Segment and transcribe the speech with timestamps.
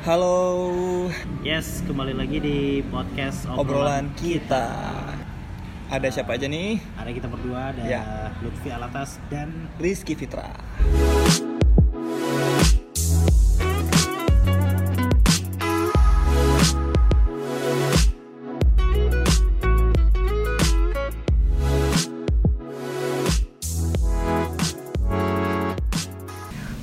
[0.00, 1.12] Halo,
[1.44, 4.72] Yes, kembali lagi di podcast obrolan kita.
[5.92, 6.80] Ada siapa aja nih?
[6.96, 8.32] Ada kita berdua, ada Ya.
[8.40, 10.56] Lutfi Alatas dan Rizky Fitra.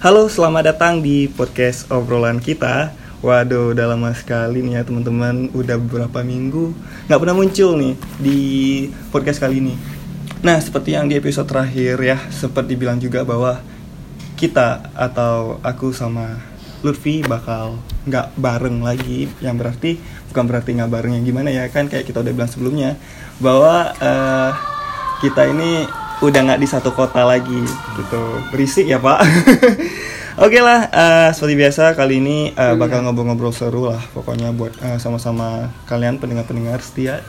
[0.06, 3.07] Halo, selamat datang di podcast obrolan kita.
[3.18, 5.50] Waduh, udah lama sekali nih ya teman-teman.
[5.58, 6.70] Udah beberapa minggu
[7.10, 8.40] nggak pernah muncul nih di
[9.10, 9.74] podcast kali ini.
[10.46, 13.58] Nah, seperti yang di episode terakhir ya, sempat dibilang juga bahwa
[14.38, 16.38] kita atau aku sama
[16.86, 19.26] Lutfi bakal nggak bareng lagi.
[19.42, 19.92] Yang berarti
[20.30, 23.02] bukan berarti nggak bareng yang gimana ya kan kayak kita udah bilang sebelumnya
[23.42, 24.52] bahwa eh,
[25.26, 25.90] kita ini
[26.22, 27.62] udah nggak di satu kota lagi
[27.98, 29.22] gitu berisik ya pak
[30.38, 35.02] Oke lah, eh, seperti biasa kali ini eh, bakal ngobrol-ngobrol seru lah pokoknya buat eh,
[35.02, 37.26] sama-sama kalian pendengar-pendengar setia.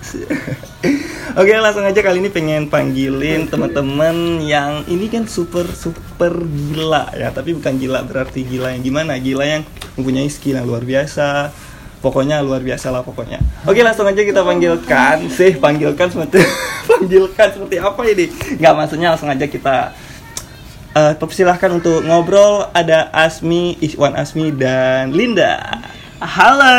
[1.40, 7.32] Oke langsung aja kali ini pengen panggilin teman-teman yang ini kan super super gila ya,
[7.32, 9.62] tapi bukan gila berarti gila yang gimana, gila yang
[9.96, 11.48] mempunyai skill yang luar biasa.
[12.04, 13.40] Pokoknya luar biasa lah pokoknya.
[13.64, 16.44] Oke langsung aja kita panggilkan sih, panggilkan seperti
[16.92, 18.28] panggilkan seperti apa ini?
[18.60, 19.96] Nggak maksudnya langsung aja kita
[20.96, 25.60] Eh, persilahkan untuk ngobrol ada Asmi, Iswan Asmi dan Linda.
[26.18, 26.74] Halo.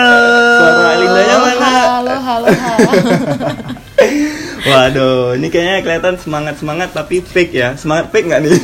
[0.60, 1.70] Suara Lindanya mana?
[1.70, 2.92] Halo, halo, halo.
[4.70, 7.78] Waduh, ini kayaknya kelihatan semangat semangat tapi fake ya.
[7.80, 8.60] Semangat fake nggak nih?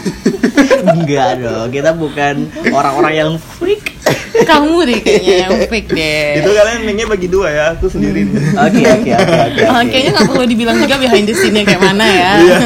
[0.92, 3.95] Enggak dong, kita bukan orang-orang yang freak.
[4.50, 6.44] Kamu deh kayaknya yang fake deh.
[6.44, 8.28] Itu kalian mic-nya bagi dua ya, aku sendiri.
[8.54, 9.62] Oke, oke, oke, oke.
[9.76, 12.32] Ah, kayaknya nggak perlu dibilang juga behind the scene-nya kayak mana ya.
[12.40, 12.58] Iya.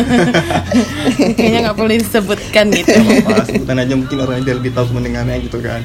[1.37, 2.99] kayaknya nggak perlu disebutkan gitu.
[3.47, 5.81] Sebutan aja mungkin orang yang lebih tahu mendengarnya gitu kan.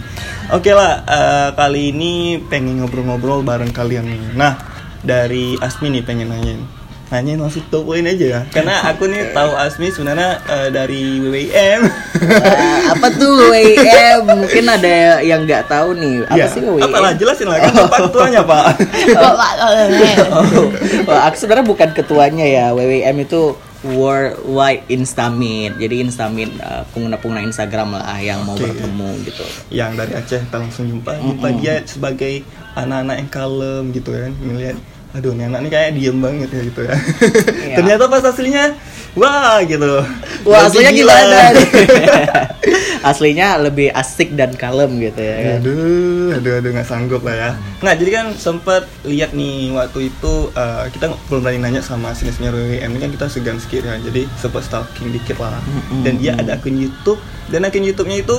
[0.53, 4.21] Oke lah, eh, kali ini pengen ngobrol-ngobrol bareng kalian nih.
[4.37, 4.53] Nah,
[5.01, 6.84] dari Asmi nih pengen nanyain.
[7.05, 8.41] Nanyain langsung to point aja ya.
[8.49, 11.81] Karena aku nih tahu Asmi sebenarnya eh, dari WWM.
[12.25, 14.25] Wah, apa tuh WM?
[14.25, 16.25] Mungkin ada yang nggak tahu nih.
[16.25, 16.83] Apa Iya, sih WM?
[16.83, 18.65] Apalah jelasin lah kan Bapak ketuanya, Pak.
[19.15, 20.45] Pak, eh, Oh,
[21.07, 22.67] wah, aku sebenarnya bukan ketuanya ya.
[22.73, 23.53] WWM itu
[23.85, 25.77] Worldwide Instamit.
[25.77, 28.65] Jadi Instamit uh, pengguna-pengguna Instagram lah yang mau Oke.
[28.65, 29.45] bertemu gitu.
[29.69, 32.41] yang dari Aceh kita langsung jumpa jumpa dia sebagai
[32.73, 34.77] anak-anak yang kalem gitu kan ngeliat
[35.15, 36.95] aduh ini anak ini kayak diem banget ya gitu ya
[37.65, 37.75] Iya.
[37.79, 38.75] ternyata pas aslinya
[39.15, 40.03] wah gitu
[40.43, 41.15] Wah, aslinya gila.
[41.15, 41.39] gimana?
[43.05, 45.55] aslinya lebih asik dan kalem gitu ya kan.
[45.61, 50.33] aduh aduh aduh nggak sanggup lah ya nah jadi kan sempat lihat nih waktu itu
[50.51, 54.27] eh, kita belum berani nanya sama sinisnya WWM ini kan kita segan sedikit ya jadi
[54.35, 55.61] sempat stalking dikit lah
[56.01, 58.37] dan dia ada akun YouTube dan akun YouTube-nya itu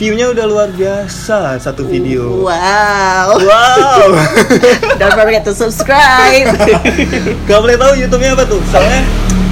[0.00, 3.36] view-nya udah luar biasa satu video Wow.
[3.36, 4.16] Wow.
[5.00, 6.48] Don't forget to subscribe.
[7.48, 8.64] Gak boleh tahu YouTube-nya apa tuh?
[8.72, 9.04] Soalnya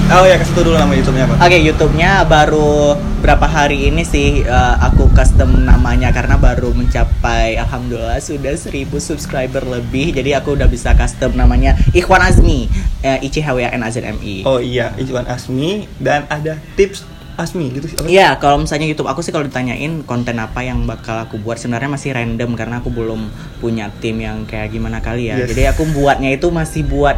[0.09, 1.37] Oh ya kasih tau dulu nama YouTube-nya apa.
[1.45, 8.17] Oke, YouTube-nya baru berapa hari ini sih eh, aku custom namanya karena baru mencapai alhamdulillah
[8.17, 10.17] sudah 1000 subscriber lebih.
[10.17, 12.73] Jadi aku udah bisa custom namanya Ikhwan Azmi,
[13.05, 14.49] eh, I C H W A N A Z M I.
[14.49, 17.05] Oh iya, Iwan Asmi dan ada tips
[17.38, 17.97] Asmi gitu sih.
[18.10, 21.87] Iya, kalau misalnya YouTube aku sih kalau ditanyain konten apa yang bakal aku buat sebenarnya
[21.87, 23.31] masih random karena aku belum
[23.62, 25.38] punya tim yang kayak gimana kali ya.
[25.38, 25.54] Yes.
[25.54, 27.15] Jadi aku buatnya itu masih buat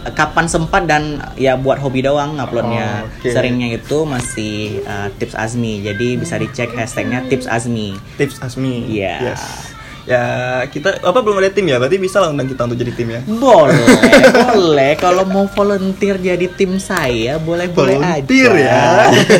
[0.00, 3.06] kapan sempat dan ya buat hobi doang uploadnya.
[3.06, 3.30] Oh, oke.
[3.30, 5.86] Seringnya itu masih eh, tips Azmi.
[5.86, 7.94] Jadi bisa dicek hashtagnya tips Azmi.
[8.18, 8.90] Tips Asmi.
[8.90, 9.32] Iya.
[9.32, 9.70] Yes.
[10.08, 10.24] Ya
[10.66, 11.76] kita apa belum ada tim ya?
[11.76, 13.20] Berarti bisa lah undang kita untuk jadi tim ya.
[13.28, 13.84] Boleh,
[14.56, 14.92] boleh.
[14.96, 18.64] Kalau mau volunteer jadi tim saya, boleh boleh Volunteer aja.
[18.64, 18.84] ya.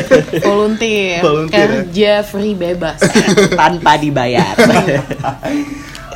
[0.47, 3.01] volunteer, Volunteer, kerja free bebas.
[3.59, 4.53] Tanpa dibayar.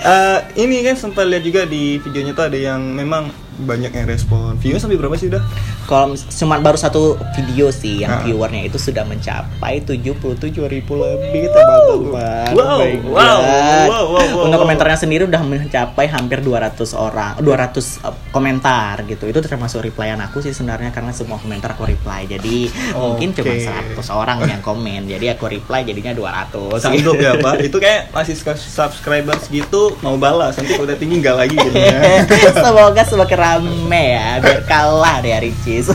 [0.05, 4.59] Eh, ini kan sempat lihat juga di videonya tuh ada yang memang banyak yang respon.
[4.59, 5.43] View sampai berapa sih udah?
[5.85, 8.21] Kalau cuma baru satu video sih yang Ah.
[8.21, 12.49] viewernya itu sudah mencapai 77 ribu lebih teman-teman.
[12.51, 13.39] Wow, Oh wow, wow,
[13.85, 14.45] wow, wow.
[14.45, 19.25] Untuk komentarnya sendiri udah mencapai hampir 200 orang, 200 uh, komentar gitu.
[19.25, 22.25] Itu termasuk replyan aku sih sebenarnya karena semua komentar aku reply.
[22.25, 23.69] Jadi mungkin cuma Oke.
[23.93, 25.05] 100 orang yang komen.
[25.05, 26.81] Jadi aku reply jadinya 200.
[26.81, 27.61] Sanggup ya pak?
[27.61, 32.25] Itu kayak masih subscriber segitu mau balas nanti udah tinggi nggak lagi gitu ya.
[32.65, 35.93] Semoga semakin rame ya biar kalah deh Ricis.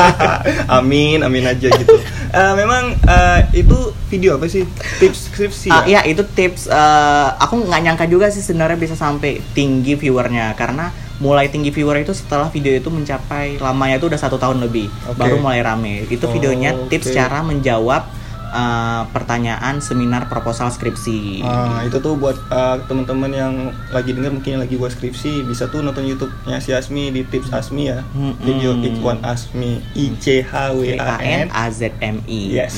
[0.78, 1.98] amin, amin aja gitu.
[2.30, 3.74] Eh, memang eh, itu
[4.06, 4.62] video apa sih?
[5.02, 5.82] Tips skripsi ya?
[5.86, 10.94] iya itu tips eh, aku nggak nyangka juga sih sebenarnya bisa sampai tinggi viewernya karena
[11.16, 15.16] mulai tinggi viewer itu setelah video itu mencapai lamanya itu udah satu tahun lebih Oke.
[15.16, 18.04] baru mulai rame itu Oh, videonya tips cara menjawab
[18.50, 21.42] eh, pertanyaan seminar proposal skripsi.
[21.42, 23.54] Ah, itu tuh buat uh, teman-teman yang
[23.90, 27.50] lagi denger mungkin yang lagi buat skripsi bisa tuh nonton YouTube-nya si Asmi di Tips
[27.50, 28.00] Asmi ya.
[28.14, 28.38] Mm-mm.
[28.42, 31.50] Video Ikhwan Asmi I C H W A N.
[31.50, 32.62] A Z M I.
[32.62, 32.74] Yes.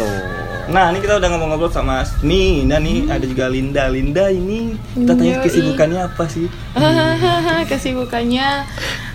[0.00, 0.10] Gitu.
[0.70, 2.62] Nah, ini kita udah ngomong-ngobrol sama Asmi.
[2.62, 3.90] Nah, nih ada juga Linda.
[3.90, 5.44] Linda ini kita tanya Yoi.
[5.44, 6.46] kesibukannya apa sih?
[7.70, 8.48] kesibukannya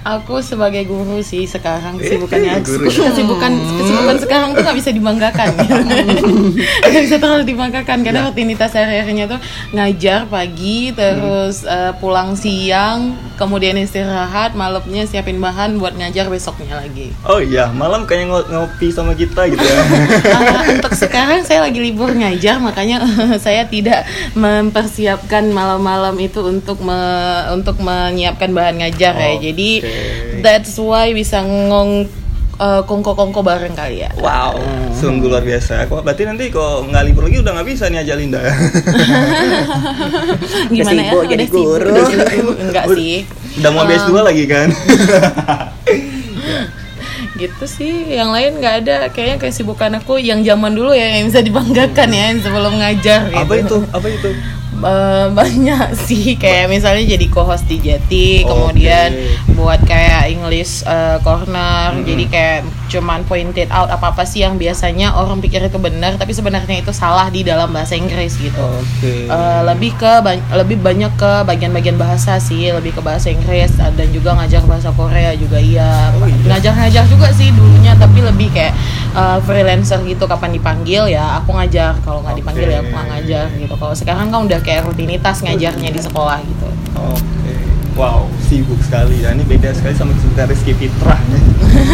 [0.05, 2.85] aku sebagai guru sih sekarang Eh, kesibukannya guru.
[3.09, 5.49] kesibukan kesibukan sekarang tuh nggak bisa dibanggakan
[6.85, 8.27] nggak bisa terlalu dibanggakan karena Ya.
[8.27, 9.39] rutinitas sehari-harinya tuh
[9.71, 17.09] ngajar pagi terus eh, pulang siang kemudian istirahat malamnya siapin bahan buat ngajar besoknya lagi
[17.23, 19.81] Oh iya, malam kayaknya ngo- ngopi sama kita gitu ya.
[20.35, 23.01] Ah, untuk sekarang saya lagi libur ngajar makanya
[23.37, 24.05] saya tidak
[24.35, 27.03] mempersiapkan malam-malam itu untuk me-
[27.51, 29.29] untuk menyiapkan bahan ngajar ya.
[29.35, 29.51] Oke.
[29.95, 32.05] Jadi that's why bisa ngong
[32.55, 34.11] eh, kongko-kongko bareng kali ya.
[34.15, 34.59] Wow,
[34.93, 35.85] sungguh luar biasa.
[35.85, 38.39] Kok berarti nanti kok nggak libur lagi udah nggak bisa nih aja Linda.
[40.71, 41.11] Gimana ya?
[41.11, 41.89] sibuk jadi Udah sibuk, guru.
[41.91, 42.55] udah sibuk.
[42.59, 43.15] Enggak sih.
[43.55, 44.67] Udah mau Um, dua lagi kan?
[47.35, 51.43] gitu sih yang lain nggak ada kayaknya kesibukan aku yang zaman dulu ya yang bisa
[51.43, 53.43] dibanggakan ya yang sebelum ngajar gitu.
[53.43, 53.77] apa itu?
[53.91, 54.29] Apa itu?
[54.85, 56.37] Eh, banyak sih.
[56.37, 58.49] Kayak misalnya jadi co-host di Jati, Oke.
[58.53, 59.09] kemudian
[59.57, 65.13] buat kayak English eh, corner, jadi kayak cuman pointed out apa apa sih yang biasanya
[65.13, 68.61] orang pikir itu benar, tapi sebenarnya itu salah di dalam bahasa Inggris gitu.
[68.61, 69.25] Oke.
[69.25, 73.91] Eh, lebih ke ba- lebih banyak ke bagian-bagian bahasa sih, lebih ke bahasa Inggris eh,
[73.93, 76.13] dan juga ngajar bahasa Korea juga iya.
[76.17, 76.55] Oh, iya.
[76.55, 78.73] Ngajar-ngajar juga sih dulunya, tapi lebih kayak
[79.13, 83.45] eh, freelancer gitu kapan dipanggil ya aku ngajar, kalau nggak dipanggil ya aku nggak ngajar
[83.57, 83.73] gitu.
[83.75, 86.67] Kalau sekarang kan udah kayak rutinitas ngajarnya di sekolah gitu.
[86.95, 87.44] Oke.
[87.95, 89.31] Wow, sibuk sekali ya.
[89.31, 91.43] Ini beda sekali sama kesibukan Rizky Fitrah nih.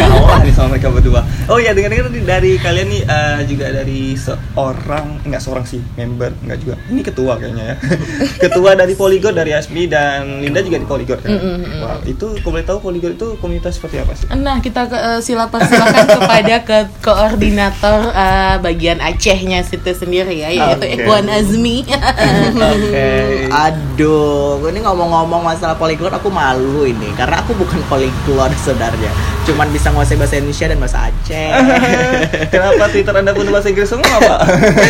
[0.02, 1.22] Kalah nih sama mereka berdua.
[1.46, 6.34] Oh iya, dengar-dengar nih dari kalian nih eh, juga dari seorang enggak seorang sih, member
[6.42, 6.74] enggak juga.
[6.90, 7.76] Ini ketua kayaknya ya.
[8.50, 11.30] ketua dari Polygon dari Asmi dan Linda juga di Polygon kan.
[11.30, 11.80] Mm, mm, mm.
[11.86, 14.26] Wow, itu kalau boleh tahu Polygon itu komunitas seperti apa sih?
[14.34, 20.50] Nah, kita ke, eh, sila persilakan kepada ke koordinator eh, bagian Acehnya situ sendiri ya,
[20.50, 20.98] yaitu.
[20.98, 21.86] Ikhwan Azmi.
[22.74, 23.10] Oke.
[23.54, 29.12] Aduh, ini ngomong-ngomong masalah polyglot aku malu ini karena aku bukan polyglot sebenarnya.
[29.42, 31.50] Cuman bisa nguasai bahasa Indonesia dan bahasa Aceh.
[32.54, 34.40] Kenapa Twitter Anda pun bahasa Inggris semua, Pak?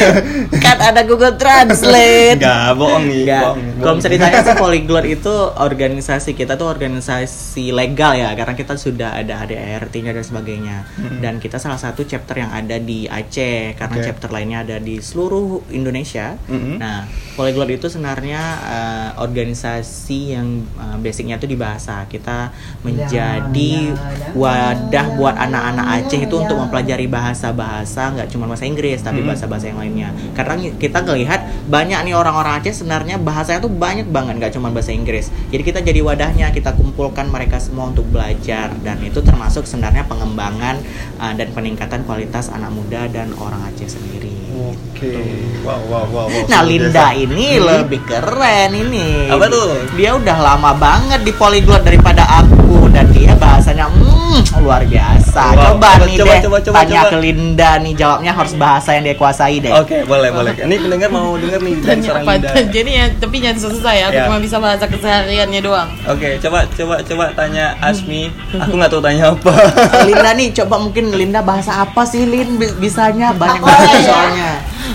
[0.64, 2.36] kan ada Google Translate.
[2.36, 3.42] Enggak, bohong nih, Enggak.
[3.80, 9.40] Kalau ditanya sih polyglot itu organisasi kita tuh organisasi legal ya karena kita sudah ada
[9.40, 10.76] ADART-nya dan sebagainya.
[11.24, 14.04] Dan kita salah satu chapter yang ada di Aceh karena Oke.
[14.04, 16.36] chapter lainnya ada di seluruh Indonesia.
[16.48, 16.76] Mhm.
[16.76, 22.04] Nah, polyglot itu sebenarnya eh, organisasi yang eh, basicnya itu di bahasa.
[22.04, 22.52] Kita
[22.84, 23.96] menjadi
[24.42, 29.28] wadah buat anak-anak Aceh itu untuk mempelajari bahasa-bahasa nggak cuma bahasa Inggris tapi Mhm.
[29.28, 30.10] bahasa-bahasa yang lainnya.
[30.32, 34.90] Karena kita ngelihat banyak nih orang-orang Aceh sebenarnya bahasanya tuh banyak banget nggak cuma bahasa
[34.90, 35.30] Inggris.
[35.48, 40.82] Jadi kita jadi wadahnya, kita kumpulkan mereka semua untuk belajar dan itu termasuk sebenarnya pengembangan
[41.16, 44.34] uh, dan peningkatan kualitas anak muda dan orang Aceh sendiri.
[44.52, 45.16] Oke.
[45.62, 46.44] Wow, wow, wow, wow.
[46.46, 47.16] Nah Linda biasa.
[47.16, 47.64] ini Hmm.
[47.64, 49.26] lebih keren ini.
[49.26, 49.88] Apa tuh?
[49.94, 53.88] Dia udah lama banget di polyglot daripada aku dan dia bahasanya
[54.32, 55.44] hmm, luar biasa.
[55.50, 55.60] Wow.
[55.76, 57.10] Coba, Coba, nih coba, deh coba, coba, tanya coba.
[57.10, 59.68] ke Linda nih jawabnya harus bahasa yang dia kuasai deh.
[59.70, 60.52] Oke, boleh, boleh.
[60.56, 62.24] Ini pendengar mau denger nih dari seorang?
[62.24, 62.48] Linda.
[62.74, 64.04] Jadi ya, tapi jangan selesai ya.
[64.06, 64.24] Aku Ya.
[64.24, 65.88] cuma bisa bahasa kesehariannya doang.
[66.06, 68.32] Oke, coba coba coba tanya Asmi.
[68.54, 69.52] Aku nggak tahu tanya apa.
[70.08, 74.02] Linda nih coba mungkin Linda bahasa apa sih Lin Bi- bisanya banyak Apa banget ya?
[74.02, 74.50] soalnya.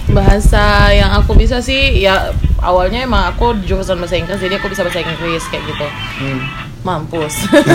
[0.07, 4.81] Bahasa yang aku bisa sih ya awalnya emang aku jurusan bahasa Inggris jadi aku bisa
[4.81, 5.87] bahasa Inggris kayak gitu.
[6.17, 6.66] Hmm.
[6.85, 7.33] Mampus.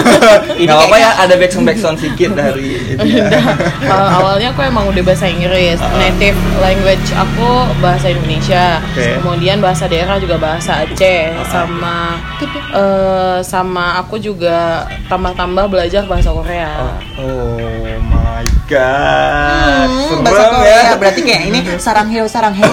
[0.62, 3.28] Nggak apa-apa ya, ada backsound backsound sedikit dari itu ya.
[3.86, 5.78] Uh, awalnya aku emang udah bahasa Inggris.
[5.82, 5.90] Ah.
[5.98, 7.50] Native language aku
[7.82, 8.78] bahasa Indonesia.
[8.92, 9.18] Oke.
[9.20, 12.18] Kemudian bahasa daerah juga bahasa Aceh sama
[12.72, 16.72] eh, sama aku juga tambah-tambah belajar bahasa Korea.
[17.20, 17.58] Oh
[18.08, 18.21] my
[18.72, 19.88] god.
[19.92, 20.94] Hmm, bahasa Korea ya.
[20.96, 22.70] berarti kayak ini sarang heo sarang heo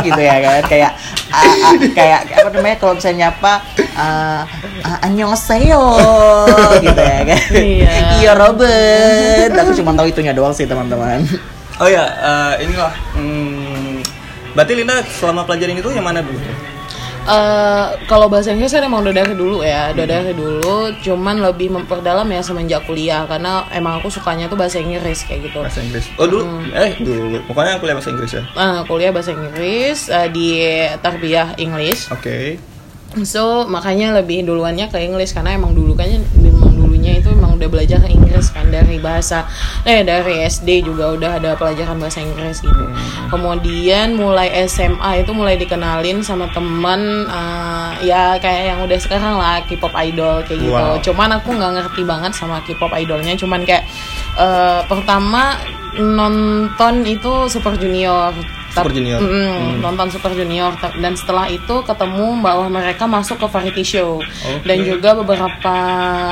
[0.00, 0.90] gitu ya kan kayak
[1.28, 3.52] ah, ah, kayak apa namanya kalau misalnya nyapa
[3.92, 4.42] uh,
[4.88, 5.84] uh, annyeonghaseyo
[6.80, 7.92] gitu ya kan Iya.
[8.18, 11.22] iya Robert aku cuma tahu itunya doang sih teman-teman
[11.80, 12.94] Oh ya, eh, inilah.
[13.16, 13.98] Hmm,
[14.54, 16.38] berarti Linda selama pelajaran itu yang mana dulu?
[17.22, 20.90] Eh, kalau bahasa Inggris kan emang udah dari dulu ya, udah dari dulu.
[20.98, 25.62] Cuman lebih memperdalam ya semenjak kuliah karena emang aku sukanya tuh bahasa Inggris kayak gitu.
[25.62, 26.10] Bahasa Inggris.
[26.18, 26.42] Oh dulu,
[26.74, 27.38] eh dulu.
[27.46, 28.42] Pokoknya kuliah bahasa Inggris ya.
[28.58, 30.48] Nah, kuliah bahasa Inggris eh, di
[30.98, 32.10] Tarbiyah English.
[32.10, 32.58] Oke.
[33.22, 36.24] So makanya lebih duluannya ke English karena emang dulu kayaknya
[37.62, 39.46] udah belajar Inggris kan dari bahasa
[39.86, 42.84] eh dari SD juga udah ada pelajaran bahasa Inggris gitu.
[43.30, 49.62] Kemudian mulai SMA itu mulai dikenalin sama teman eh, ya kayak yang udah sekarang lah
[49.62, 50.74] K-pop idol kayak gitu.
[50.74, 50.98] Wow.
[50.98, 53.38] Cuman aku nggak ngerti banget sama K-pop idolnya.
[53.38, 53.86] Cuman kayak
[54.34, 55.54] eh, pertama
[56.02, 58.34] nonton itu Super Junior.
[58.72, 59.20] Super Junior.
[59.20, 59.72] Mm, Hmm.
[59.84, 64.18] nonton Super Junior dan setelah itu ketemu bahwa mereka masuk ke variety show
[64.64, 65.74] dan juga beberapa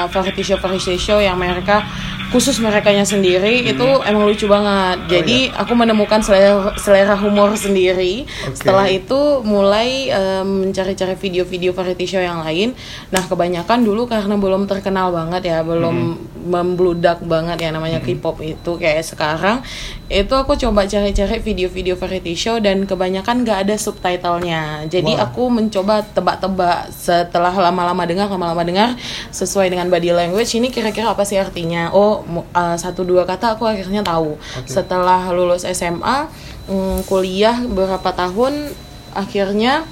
[0.09, 1.85] variety show variety show yang mereka
[2.31, 5.03] khusus mereka sendiri itu emang lucu banget.
[5.11, 8.23] Jadi aku menemukan selera, selera humor sendiri.
[8.47, 8.55] Oke.
[8.55, 12.71] Setelah itu mulai em, mencari-cari video-video variety show yang lain.
[13.11, 18.79] Nah, kebanyakan dulu karena belum terkenal banget ya, belum membludak banget ya namanya K-pop itu
[18.79, 19.67] kayak sekarang.
[20.11, 24.91] Itu aku coba cari-cari video-video variety show dan kebanyakan gak ada subtitlenya.
[24.91, 25.31] Jadi Wah.
[25.31, 28.99] aku mencoba tebak-tebak setelah lama-lama dengar, lama-lama dengar
[29.31, 31.95] sesuai dengan body language ini kira-kira apa sih artinya?
[31.95, 34.35] Oh, uh, satu dua kata aku akhirnya tahu.
[34.67, 36.27] Setelah lulus SMA,
[36.67, 38.75] mm, kuliah beberapa tahun
[39.15, 39.87] akhirnya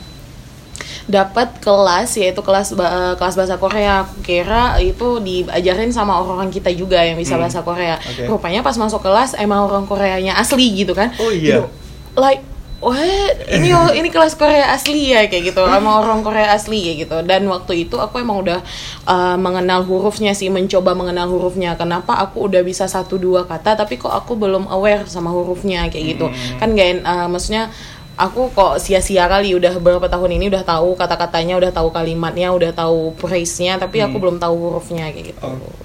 [1.09, 4.05] dapat kelas yaitu kelas eh, kelas bahasa Korea.
[4.05, 7.97] Aku kira itu diajarin sama orang kita juga yang bisa bahasa Korea.
[7.97, 8.29] Oke.
[8.29, 11.11] Rupanya pas masuk kelas emang orang Koreanya asli gitu kan.
[11.17, 11.65] Oh, iya.
[11.65, 11.67] Gitu.
[12.15, 12.45] Like
[12.79, 13.51] What?
[13.51, 17.17] Ini ini kelas Korea asli ya kayak gitu, sama orang Korea asli kayak gitu.
[17.27, 18.63] Dan waktu itu aku emang udah
[19.03, 21.75] uh, mengenal hurufnya sih, mencoba mengenal hurufnya.
[21.75, 26.07] Kenapa aku udah bisa satu dua kata, tapi kok aku belum aware sama hurufnya kayak
[26.15, 26.31] gitu.
[26.63, 27.75] Kan gak, uh, maksudnya
[28.19, 32.75] aku kok sia-sia kali udah beberapa tahun ini udah tahu kata-katanya, udah tahu kalimatnya, udah
[32.75, 35.41] tahu phrase-nya, tapi aku belum tahu hurufnya kayak gitu.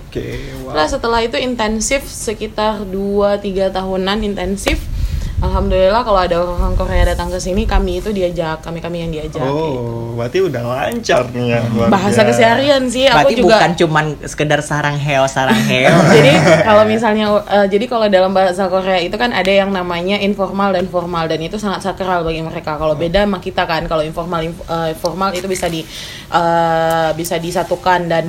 [0.09, 0.73] Oke, wow.
[0.73, 4.81] Setelah setelah itu intensif sekitar 2-3 tahunan intensif.
[5.43, 9.43] Alhamdulillah kalau ada orang Korea datang ke sini kami itu diajak, kami-kami yang diajak.
[9.43, 11.59] Oh, berarti udah lancar nih ya.
[11.91, 15.91] Bahasa keseharian sih aku Berarti juga bukan cuman sekedar sarang heo, sarang heo.
[16.15, 16.31] jadi
[16.63, 20.87] kalau misalnya eh, jadi kalau dalam bahasa Korea itu kan ada yang namanya informal dan
[20.87, 22.79] formal dan itu sangat sakral bagi mereka.
[22.79, 25.83] Kalau beda sama kita kan kalau informal inf- eh, formal itu bisa di
[26.31, 28.23] eh, bisa disatukan dan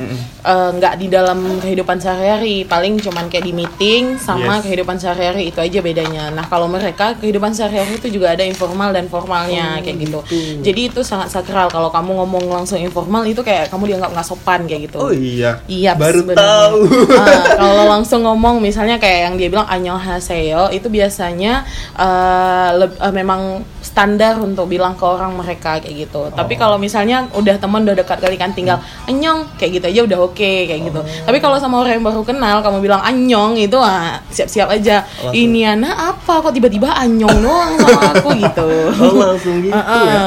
[0.45, 2.67] nggak di dalam kehidupan sehari-hari.
[2.67, 4.67] Paling cuman kayak di meeting sama Yes.
[4.67, 6.25] kehidupan sehari-hari itu aja bedanya.
[6.31, 10.21] Nah, kalau mereka kehidupan sehari-hari itu juga ada informal dan formalnya kayak gitu.
[10.61, 14.65] Jadi itu sangat sakral kalau kamu ngomong langsung informal itu kayak kamu dianggap nggak sopan
[14.65, 14.97] kayak gitu.
[14.97, 15.61] Oh iya.
[15.67, 16.41] Iya, Baru sebenarnya.
[16.41, 16.79] tahu.
[17.13, 21.67] Ah, kalau langsung ngomong misalnya kayak yang dia bilang annyeonghaseyo itu biasanya
[22.75, 23.61] leb- eh, memang
[23.95, 26.27] standar untuk bilang ke orang mereka kayak gitu.
[26.35, 30.19] Tapi kalau misalnya udah teman udah dekat kali kan tinggal anyong kayak gitu aja udah
[30.27, 30.99] oke kayak gitu.
[31.23, 35.07] Tapi kalau sama orang yang baru kenal kamu bilang anyong itu ah, siap-siap aja.
[35.07, 35.31] Langsung.
[35.31, 38.69] Ini anak apa kok tiba-tiba anyong doang sama aku gitu.
[38.99, 40.07] Oh, langsung gitu Uh-uh.
[40.11, 40.23] ya.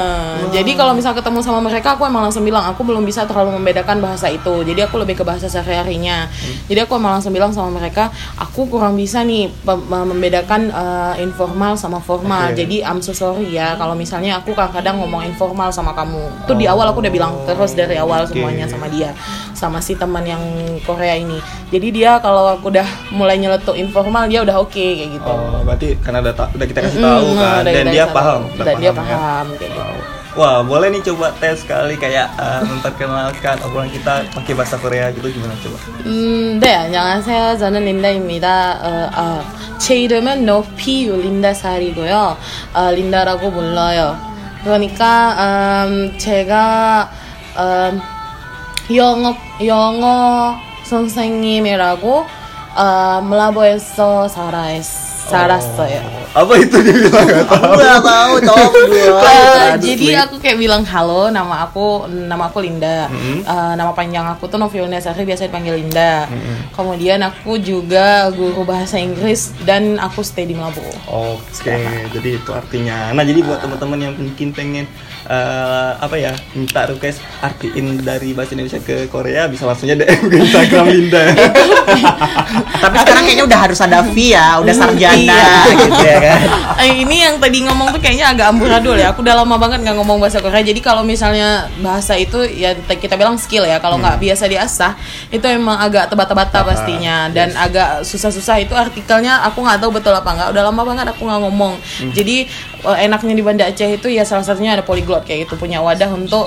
[0.63, 3.99] Jadi kalau misal ketemu sama mereka, aku emang langsung bilang aku belum bisa terlalu membedakan
[3.99, 4.63] bahasa itu.
[4.63, 6.31] Jadi aku lebih ke bahasa sehari-harinya.
[6.71, 9.51] Jadi aku emang langsung bilang sama mereka, aku kurang bisa nih
[9.91, 12.55] membedakan uh, informal sama formal.
[12.55, 12.63] Oke.
[12.63, 16.45] Jadi I'm so sorry ya kalau misalnya aku kadang-kadang ngomong informal sama kamu.
[16.45, 18.37] Itu di awal aku udah bilang terus dari awal Oke.
[18.37, 19.17] semuanya sama dia,
[19.57, 20.41] sama si teman yang
[20.85, 21.41] Korea ini.
[21.73, 25.31] Jadi dia kalau aku udah mulai nyeletuk informal, dia udah oke kayak gitu.
[25.33, 28.41] Oh, berarti karena udah, udah kita kasih Mm, tahu nah, kan dan dia paham.
[28.61, 28.93] Dan dia ya.
[28.93, 29.81] paham kayak gitu.
[29.81, 30.16] Wow.
[30.37, 35.33] Wah, boleh nih coba tes kali kayak uh, memperkenalkan obrolan kita pakai bahasa Korea gitu
[35.33, 35.81] gimana coba?
[36.05, 37.57] 음, 네, 안녕하세요.
[37.57, 38.77] 저는 린다입니다.
[38.77, 39.41] 어, 아,
[39.81, 42.37] 제 이름은 높이 린다 살이고요.
[42.69, 44.13] 어, 린다라고 불러요.
[44.61, 45.33] 그러니까
[45.89, 47.09] 음, 제가
[47.57, 48.01] 음,
[48.93, 49.33] 영어
[49.65, 50.53] 영어
[50.85, 52.25] 선생님이라고
[52.77, 55.06] 어, 멜라보에서 살아 살았어요.
[56.33, 57.73] Apa itu dia bilang nggak tahu?
[57.75, 57.97] Gua
[58.39, 59.21] tahu gua.
[59.67, 63.09] Eh, jadi aku kayak bilang halo, nama aku nama aku Linda.
[63.43, 66.25] Eh, nama panjang aku tuh Noviona Sari biasa dipanggil Linda.
[66.71, 70.83] Kemudian aku juga guru bahasa Inggris dan aku stay di Melabu.
[71.09, 71.75] Oke,
[72.13, 73.11] jadi itu artinya.
[73.11, 74.85] Nah, jadi buat teman-teman yang mungkin pengen
[75.25, 80.35] eh, apa ya minta request artiin dari bahasa Indonesia ke Korea bisa langsungnya DM ke
[80.37, 81.23] Instagram Linda.
[82.83, 85.49] Tapi sekarang kayaknya udah harus ada V ya, udah sarjana Iya.
[85.81, 86.39] gitu ya kan.
[86.83, 89.11] Eh, ini yang tadi ngomong tuh kayaknya agak amburadul ya.
[89.11, 90.61] Aku udah lama banget nggak ngomong bahasa Korea.
[90.61, 93.81] Jadi kalau misalnya bahasa itu ya kita bilang skill ya.
[93.81, 94.93] Kalau nggak biasa diasah,
[95.33, 100.29] itu emang agak tebata-bata pastinya dan agak susah-susah itu artikelnya aku nggak tahu betul apa
[100.33, 100.47] nggak.
[100.53, 101.73] Udah lama banget aku nggak ngomong.
[102.13, 102.47] Jadi
[102.85, 106.09] eh, enaknya di Banda Aceh itu ya salah satunya ada polyglot kayak gitu punya wadah
[106.13, 106.45] untuk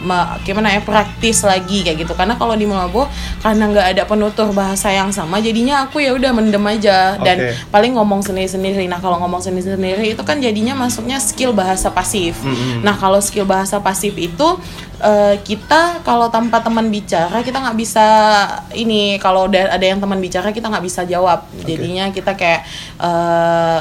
[0.00, 2.12] me- gimana ya praktis lagi kayak gitu.
[2.16, 3.10] Karena kalau di Malabo
[3.44, 7.18] karena nggak ada penutur bahasa yang sama jadinya aku ya udah mendem aja.
[7.20, 7.52] Dan Oke.
[7.68, 8.86] paling ngomong sendiri-sendiri.
[8.88, 12.40] Nah kalau ngomong sendiri-sendiri itu kan jadinya masuknya skill bahasa pasif.
[12.80, 14.48] Nah kalau skill bahasa pasif itu
[15.02, 18.06] eh, kita kalau tanpa teman bicara kita nggak bisa
[18.72, 21.44] ini kalau ada ada yang teman bicara kita nggak bisa jawab.
[21.64, 22.64] Jadinya kita kayak
[23.00, 23.80] eh,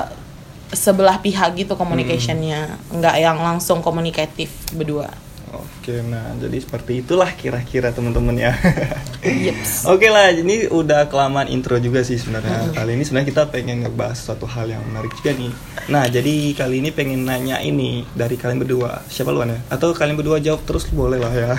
[0.76, 5.10] sebelah pihak gitu communicationnya nggak yang langsung komunikatif berdua
[5.56, 8.52] Oke, nah jadi seperti itulah kira-kira teman-teman ya.
[9.24, 9.88] Yeps.
[9.88, 12.76] Oke lah, ini udah kelamaan intro juga sih sebenarnya.
[12.76, 15.52] Kali ini sebenarnya kita pengen ngebahas suatu hal yang menarik juga nih.
[15.88, 19.06] Nah, jadi kali ini pengen nanya ini dari kalian berdua.
[19.08, 19.60] Siapa luan ya?
[19.72, 21.54] Atau kalian berdua jawab terus boleh lah ya.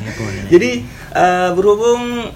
[0.52, 0.82] jadi
[1.14, 2.34] eh, berhubung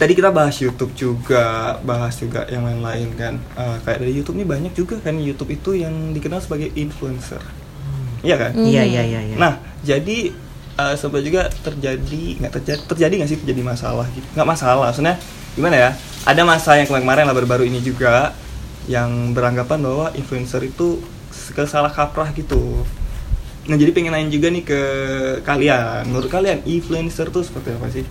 [0.00, 3.36] tadi kita bahas YouTube juga, bahas juga yang lain-lain kan.
[3.36, 7.44] Eh, kayak dari YouTube nih banyak juga kan YouTube itu yang dikenal sebagai influencer.
[8.24, 8.56] Iya kan?
[8.56, 9.20] Iya iya iya.
[9.28, 9.36] iya.
[9.36, 10.32] Nah, jadi
[10.80, 14.24] eh, sempat juga terjadi nggak terjadi terjadi nggak sih terjadi masalah gitu?
[14.32, 15.20] Nggak masalah, maksudnya
[15.52, 15.90] gimana ya?
[16.24, 18.32] Ada masa yang kemarin-kemarin lah baru-baru ini juga
[18.88, 21.04] yang beranggapan bahwa influencer itu
[21.52, 22.88] kesalah kaprah gitu.
[23.68, 24.80] Nah, jadi pengen nanya juga nih ke
[25.44, 26.08] kalian.
[26.08, 28.04] Menurut kalian influencer tuh seperti apa sih?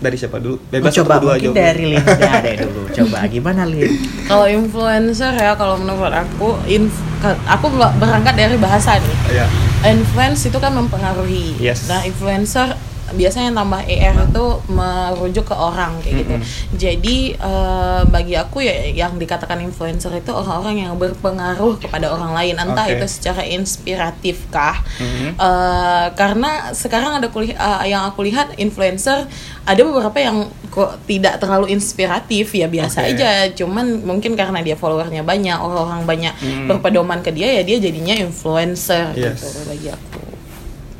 [0.00, 0.56] Dari siapa dulu?
[0.56, 1.60] Oh, Bebas coba dua mungkin jawab.
[1.62, 2.80] dari Linda deh dulu.
[2.90, 3.92] Coba gimana Lin?
[4.24, 7.04] kalau influencer ya kalau menurut aku inf-
[7.44, 9.46] aku ber- berangkat dari bahasa nih Iya.
[9.90, 11.56] influence itu kan mempengaruhi.
[11.58, 11.84] Yes.
[11.86, 12.72] Nah, influencer
[13.12, 16.34] biasanya yang tambah er itu merujuk ke orang kayak gitu.
[16.76, 22.54] Jadi eh, bagi aku ya yang dikatakan influencer itu orang-orang yang berpengaruh kepada orang lain,
[22.56, 22.96] entah Oke.
[22.96, 24.82] itu secara inspiratif kah?
[24.98, 25.34] Mhm.
[25.34, 29.26] Eh, karena sekarang ada kuliah eh, yang aku lihat influencer
[29.60, 30.36] ada beberapa yang
[30.70, 33.10] kok tidak terlalu inspiratif ya biasa Oke.
[33.12, 36.66] aja cuman mungkin karena dia followernya banyak orang-orang banyak Hmm.
[36.66, 39.42] berpedoman ke dia ya dia jadinya influencer Yes.
[39.42, 40.22] gitu bagi aku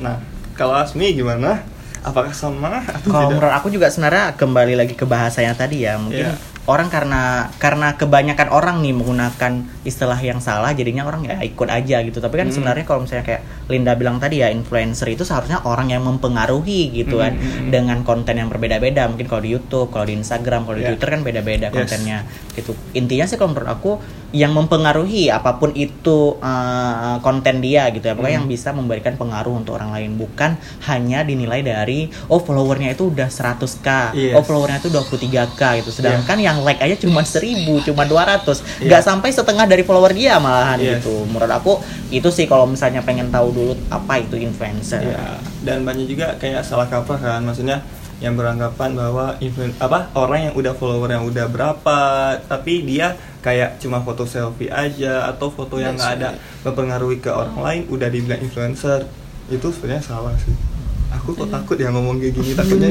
[0.01, 0.17] Nah,
[0.53, 1.63] kalau Asmi gimana?
[2.03, 3.37] Apakah sama atau Kalau tidak?
[3.37, 6.35] menurut aku juga sebenarnya kembali lagi ke bahasa yang tadi ya mungkin Iya.
[6.63, 7.23] orang karena
[7.57, 9.53] karena kebanyakan orang nih menggunakan
[9.83, 12.55] istilah yang salah jadinya orang ya ikut aja gitu tapi kan Hmm.
[12.55, 17.17] sebenarnya kalau misalnya kayak Linda bilang tadi ya influencer itu seharusnya orang yang mempengaruhi gitu
[17.17, 20.75] kan Hmm, hmm, dengan konten yang berbeda-beda mungkin kalau di YouTube kalau di Instagram kalau
[20.75, 20.89] di Iya.
[20.91, 21.77] Twitter kan beda-beda Yes.
[21.77, 22.19] kontennya
[22.53, 23.91] gitu intinya sih kalau menurut aku
[24.31, 28.41] yang mempengaruhi apa pun itu uh, konten dia gitu ya pokoknya Hmm.
[28.41, 33.27] yang bisa memberikan pengaruh untuk orang lain bukan hanya dinilai dari oh followernya itu udah
[33.27, 34.35] 100k Yes.
[34.35, 37.43] oh followernya itu 23k gitu sedangkan yang like aja cuma 1000
[37.87, 38.47] cuma 200
[38.81, 38.87] Iya.
[38.87, 41.01] nggak sampai setengah dari follower dia malahan Yes.
[41.01, 41.73] gitu menurut aku
[42.11, 45.05] itu sih kalau misalnya pengen tahu dulu apa itu influencer?
[45.05, 47.85] Ya, dan banyak juga kayak salah kaprah kan, maksudnya
[48.21, 52.01] yang beranggapan bahwa influen apa orang yang udah follower yang udah berapa,
[52.49, 57.57] tapi dia kayak cuma foto selfie aja atau foto yang nggak ada mempengaruhi ke orang
[57.61, 59.09] lain udah dibilang influencer
[59.49, 60.70] itu sebenarnya salah sih.
[61.11, 62.91] Aku kok takut ya ngomong kayak gini takutnya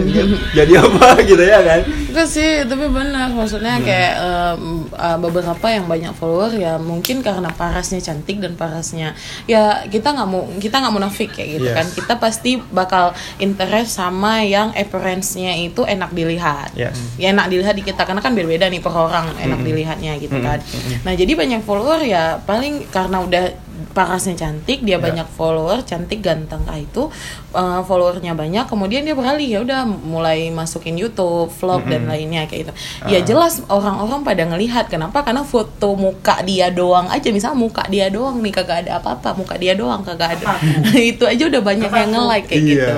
[0.52, 1.80] jadi apa gitu ya kan?
[2.10, 7.48] Enggak sih, tapi benar maksudnya kayak em, eh, beberapa yang banyak follower ya mungkin karena
[7.50, 11.76] parasnya cantik dan parasnya ya kita nggak mau kita nggak munafik kayak gitu Yes.
[11.76, 16.98] kan kita pasti bakal interest sama yang appearance-nya itu enak dilihat Yes.
[17.16, 20.60] ya enak dilihat di kita karena kan beda-beda nih per orang enak dilihatnya gitu kan
[20.60, 21.04] Mm-mm.
[21.04, 23.44] nah jadi banyak follower ya paling karena udah
[23.90, 25.02] parasnya cantik dia Ya.
[25.02, 27.08] banyak follower cantik ganteng ah itu
[27.52, 32.12] uh, followernya banyak kemudian dia beralih ya udah mulai masukin YouTube vlog dan Mm-mm.
[32.12, 32.74] lainnya kayak gitu
[33.08, 33.24] ya Ah.
[33.24, 38.38] jelas orang-orang pada ngelihat kenapa karena foto muka dia doang aja misalnya muka dia doang
[38.38, 40.60] nih kagak ada apa-apa muka dia doang kagak ada
[40.96, 42.94] itu aja udah banyak yang nge-like kayak Iya, gitu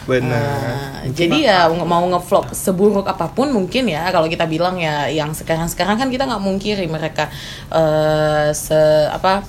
[0.00, 0.42] benar.
[0.42, 5.06] Nah, jadi ya nge- mau ngevlog seburuk apa pun mungkin ya kalau kita bilang ya
[5.06, 7.30] yang sekarang-sekarang kan kita nggak mungkiri mereka
[7.70, 8.74] eh se
[9.06, 9.44] apa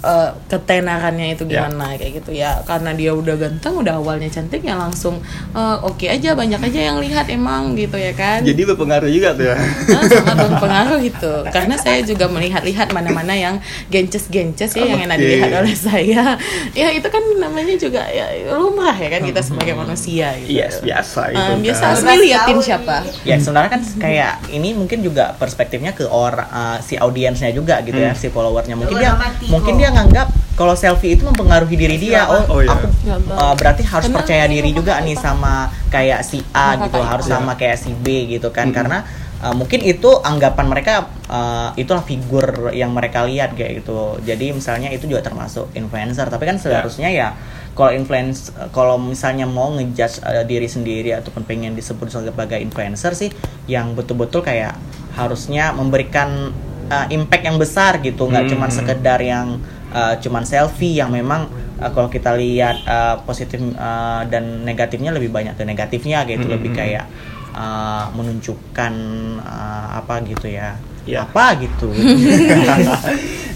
[0.00, 1.64] eh, ketenarannya itu Ya.
[1.64, 5.18] gimana kayak gitu ya karena dia udah ganteng udah awalnya cantik ya langsung
[5.50, 9.46] eh, oke aja banyak aja yang lihat emang gitu ya kan Jadi berpengaruh juga tuh
[9.46, 9.56] ya.
[9.56, 13.56] Nah, sangat berpengaruh itu karena saya juga melihat-lihat mana-mana yang
[13.88, 16.36] gences-gences ya yang enak dilihat oleh saya
[16.72, 20.54] ya itu kan namanya juga ya lumrah ya kan kita sebagai manusia gitu.
[20.54, 21.40] Yes, biasa itu.
[21.40, 21.94] Eh, biasa kan.
[21.94, 26.94] asli liatin siapa ya sebenarnya kan kayak ini mungkin juga perspektifnya ke orang uh, si
[26.94, 28.16] audiensnya juga gitu ya Hmm.
[28.16, 29.12] si followernya mungkin dia
[29.48, 32.26] mungkin dia nganggap kalau selfie itu mempengaruhi diri dia.
[32.26, 32.74] Oh, Oh, iya.
[32.74, 36.98] aku Nggak uh, berarti harus Karena- percaya diri juga nih sama kayak si A gitu
[36.98, 37.32] harus itu.
[37.32, 38.66] sama kayak si B gitu kan.
[38.68, 38.76] Mm-mm.
[38.76, 38.98] karena
[39.38, 40.94] uh, mungkin itu anggapan mereka
[41.30, 44.18] uh, itulah figur yang mereka lihat kayak gitu.
[44.26, 46.26] Jadi misalnya itu juga termasuk influencer.
[46.26, 47.38] Tapi kan seharusnya ya
[47.78, 53.30] kalau influence kalau misalnya mau ngejudge uh, diri sendiri ataupun pengen disebut sebagai influencer sih
[53.70, 54.74] yang betul-betul kayak
[55.14, 56.50] harusnya memberikan
[56.90, 58.26] uh, impact yang besar gitu.
[58.26, 58.52] Nggak Hmm.
[58.58, 61.46] cuma sekedar yang uh, cuman selfie yang memang
[61.78, 66.54] uh, kalau kita lihat uh, positif uh, dan negatifnya lebih banyak ke negatifnya gitu Hmm,
[66.56, 67.06] lebih kayak
[67.52, 68.92] uh, menunjukkan
[69.40, 70.76] uh, apa gitu ya
[71.08, 71.24] Ya.
[71.24, 71.88] apa gitu.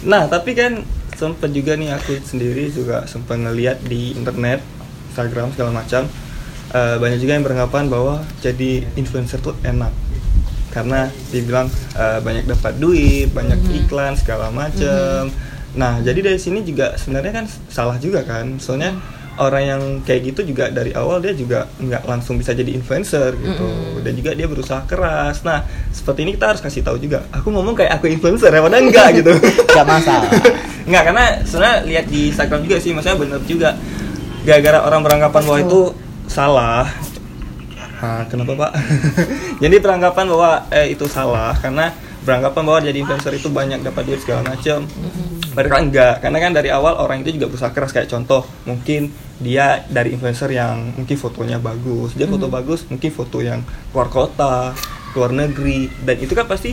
[0.08, 0.80] Nah tapi kan
[1.12, 4.64] sempat juga nih aku sendiri juga sempat ngeliat di internet
[5.12, 6.08] Instagram segala macam
[6.72, 9.92] eh, banyak juga yang beranggapan bahwa jadi influencer tuh enak.
[10.72, 15.28] Karena dibilang eh, banyak dapat duit banyak iklan segala macam
[15.72, 18.60] nah jadi dari sini juga sebenarnya kan salah juga kan.
[18.60, 18.96] Soalnya
[19.40, 23.68] orang yang kayak gitu juga dari awal dia juga nggak langsung bisa jadi influencer gitu.
[24.04, 25.40] Dan juga dia berusaha keras.
[25.44, 28.84] Nah seperti ini kita harus kasih tahu juga aku ngomong kayak aku influencer ya padahal
[28.84, 29.32] enggak gitu.
[29.72, 30.30] Nggak masalah.
[30.82, 33.70] Nggak, karena sebenarnya lihat di Instagram juga sih, maksudnya bener juga.
[34.42, 35.80] Gara-gara orang beranggapan bahwa itu
[36.26, 36.90] salah.
[38.02, 38.72] Ah, kenapa pak?
[39.62, 41.94] jadi beranggapan bahwa eh, itu salah karena
[42.26, 44.82] beranggapan bahwa jadi influencer itu banyak dapat duit segala macam.
[45.52, 47.92] Mereka enggak, karena kan dari awal orang itu juga berusaha keras.
[47.92, 49.12] Kayak contoh mungkin
[49.42, 53.60] dia dari influencer yang mungkin fotonya bagus, dia foto bagus, mungkin foto yang
[53.92, 54.72] keluar kota,
[55.12, 56.72] keluar negeri, dan itu kan pasti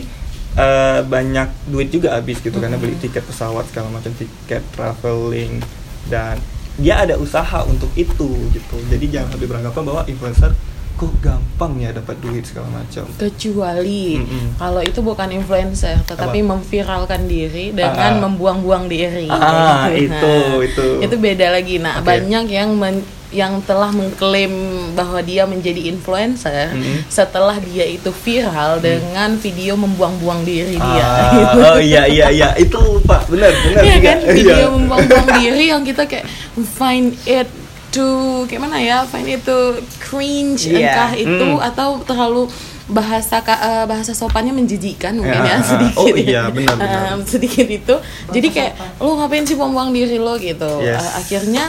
[0.56, 5.60] eh, banyak duit juga habis gitu karena beli tiket pesawat segala macam tiket traveling.
[6.08, 6.40] Dan
[6.80, 8.76] dia ada usaha untuk itu gitu.
[8.88, 10.56] Jadi jangan sampai beranggapan bahwa influencer
[11.00, 13.08] kok gampang ya dapat duit segala macam.
[13.14, 14.54] kecuali Mm-mm.
[14.54, 16.48] kalau itu bukan influencer tetapi Apa?
[16.50, 18.20] memviralkan diri dengan Ah.
[18.20, 20.04] membuang-buang diri Ah, gitu.
[20.04, 20.86] itu, itu.
[21.00, 22.06] itu beda lagi nah Oke.
[22.06, 24.50] banyak yang men- yang telah mengklaim
[24.92, 27.06] bahwa dia menjadi influencer Mm-mm.
[27.06, 31.14] setelah dia itu viral dengan video membuang-buang diri dia Mm.
[31.16, 31.58] Ah, gitu.
[31.64, 34.04] Oh iya iya iya itu pak benar benar Iya juga.
[34.04, 34.68] kan video Iya.
[34.68, 36.26] membuang-buang diri yang kita kayak
[36.68, 37.46] find it
[37.92, 39.58] kayak mana ya find it to
[39.98, 40.78] cringe Iya.
[40.86, 41.58] entah itu Hmm.
[41.64, 42.46] atau terlalu
[42.86, 46.18] bahasa eh, bahasa sopannya menjijikan mungkin Ya, ya sedikit oh ya.
[46.20, 47.02] iya, benar, benar.
[47.12, 47.94] Eh, sedikit itu
[48.28, 50.98] jadi kayak lo ngapain sih buang-buang diri lo gitu Yes.
[50.98, 51.64] Eh, akhirnya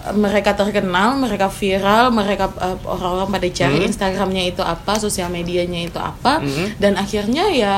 [0.00, 2.48] mereka terkenal, mereka viral, mereka
[2.82, 3.88] orang-orang pada cari Hmm.
[3.90, 6.72] Instagramnya itu apa, sosial medianya itu apa, Hmm.
[6.78, 7.74] dan akhirnya ya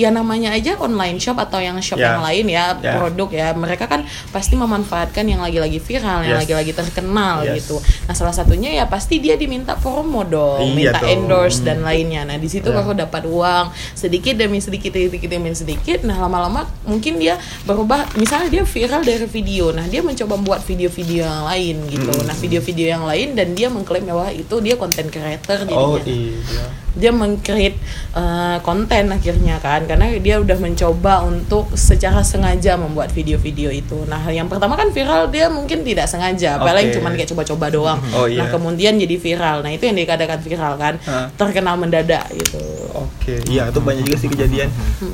[0.00, 2.16] ya namanya aja online shop atau yang shop Ya.
[2.16, 2.96] yang lain ya Ya.
[2.96, 6.48] produk ya mereka kan pasti memanfaatkan yang lagi-lagi viral yang Yes.
[6.48, 7.60] lagi-lagi terkenal Yes.
[7.60, 7.76] gitu
[8.08, 11.12] nah salah satunya ya pasti dia diminta promo dong Iya minta dong.
[11.12, 12.80] endorse dan lainnya nah di situ Ya.
[12.80, 18.48] baru dapat uang sedikit demi sedikit sedikit demi sedikit nah lama-lama mungkin dia berubah misalnya
[18.48, 22.24] dia viral dari video nah dia mencoba membuat video-video yang lain gitu Mm.
[22.24, 26.64] nah video-video yang lain dan dia mengklaim bahwa itu dia content creator jadinya Oh iya.
[26.98, 27.78] Dia meng-create
[28.18, 34.02] uh, konten akhirnya kan karena dia udah mencoba untuk secara sengaja membuat video-video itu.
[34.10, 36.94] Nah, yang pertama kan viral dia mungkin tidak sengaja, paling Oke.
[36.98, 38.00] cuman kayak coba-coba doang.
[38.14, 38.42] Oh, iya.
[38.42, 39.62] Nah, kemudian jadi viral.
[39.62, 41.30] Nah, itu yang dikatakan viral kan, Hah.
[41.38, 42.58] terkenal mendadak gitu.
[42.90, 44.68] Oke, iya itu banyak juga sih kejadian.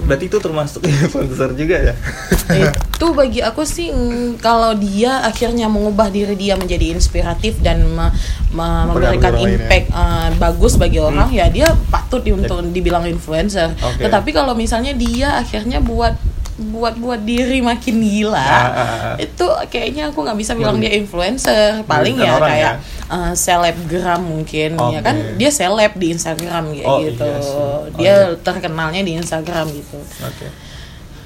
[0.08, 1.94] Berarti itu termasuk influencer juga ya?
[2.96, 3.92] itu bagi aku sih
[4.40, 8.08] kalau dia akhirnya mengubah diri dia menjadi inspiratif dan me-
[8.56, 9.52] me- memberikan ya.
[9.52, 13.72] impact uh, bagus bagi orang ya dia patut di- untuk dibilang influencer.
[13.76, 14.02] Oke.
[14.02, 16.14] Tetapi kalau misalnya dia akhirnya buat
[16.56, 19.14] buat buat diri makin gila Ah, ah, ah.
[19.18, 23.12] itu kayaknya aku nggak bisa bilang dia influencer paling ya orang kayak ya?
[23.12, 25.04] uh, selebgram mungkin ya Oke.
[25.04, 27.36] kan dia seleb di Instagram kayak Oh, gitu iya.
[27.44, 28.16] Oh, dia iya.
[28.40, 30.48] terkenalnya di Instagram gitu Oke.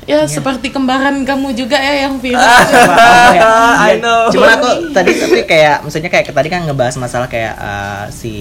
[0.02, 2.42] Ya seperti kembaran kamu juga ya yang viral.
[2.42, 3.46] Apa ya?
[3.86, 4.26] I Iya, know.
[4.28, 8.34] Cuman aku tadi tapi kayak misalnya kayak tadi kan ngebahas masalah kayak uh, si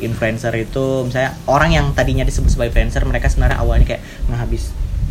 [0.00, 4.70] influencer itu misalnya orang yang tadinya disebut sebagai influencer mereka sebenarnya awalnya kayak ngehabis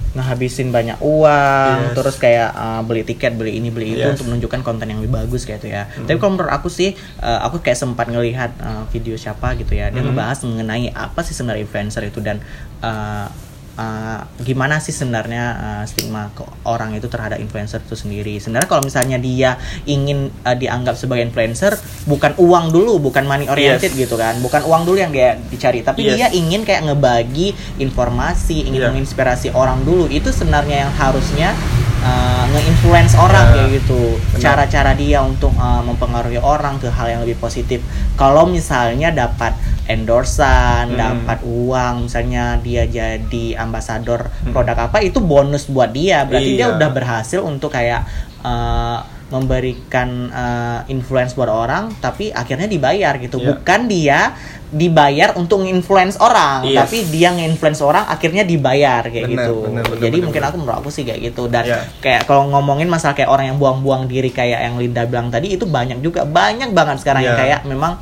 [0.09, 1.93] ngehabisin banyak uang Yes.
[1.93, 4.17] terus kayak uh, beli tiket beli ini beli itu Yes.
[4.17, 7.45] untuk menunjukkan konten yang lebih bagus kayak itu ya tapi kalau menurut aku sih uh,
[7.45, 10.09] aku kayak sempat ngelihat uh, video siapa gitu ya dia Hmm.
[10.09, 12.41] ngebahas mengenai apa sih sebenarnya influencer itu dan
[12.81, 13.29] uh,
[13.77, 18.41] uh, gimana sih sebenarnya uh, stigma ke orang itu terhadap influencer itu sendiri.
[18.41, 21.77] Sebenarnya kalau misalnya dia ingin uh, dianggap sebagai influencer,
[22.09, 24.09] bukan uang dulu, bukan money oriented Yes.
[24.09, 26.17] gitu kan, bukan uang dulu yang dia dicari, tapi Yes.
[26.17, 28.91] dia ingin kayak ngebagi informasi, ingin Yeah.
[28.91, 30.09] menginspirasi orang dulu.
[30.09, 31.53] Itu sebenarnya yang harusnya
[31.99, 34.01] uh, nge-influence orang Ya, kayak gitu.
[34.31, 34.41] benar.
[34.41, 37.81] Cara-cara dia untuk uh, mempengaruhi orang ke hal yang lebih positif.
[38.15, 39.53] Kalau misalnya dapat
[39.87, 40.97] endorsan, Hmm.
[40.97, 44.51] dapat uang, misalnya dia jadi ambasador Hmm.
[44.51, 46.23] produk apa, itu bonus buat dia.
[46.23, 46.75] Berarti dia Iya.
[46.75, 48.03] udah berhasil untuk kayak
[48.41, 53.37] uh, memberikan uh, influence buat orang, tapi akhirnya dibayar gitu.
[53.37, 53.59] Iya.
[53.59, 54.31] Bukan dia
[54.67, 56.83] dibayar untuk nge-influence orang, Yes.
[56.83, 59.53] tapi dia nge-influence orang akhirnya dibayar kayak Benar, gitu.
[59.63, 60.51] benar, benar, Jadi benar, mungkin benar.
[60.51, 61.79] aku menurut aku sih kayak gitu dan Iya.
[61.97, 65.63] kayak kalau ngomongin masalah kayak orang yang buang-buang diri kayak yang Linda bilang tadi itu
[65.63, 67.43] banyak juga banyak banget sekarang yang Iya.
[67.47, 67.95] kayak memang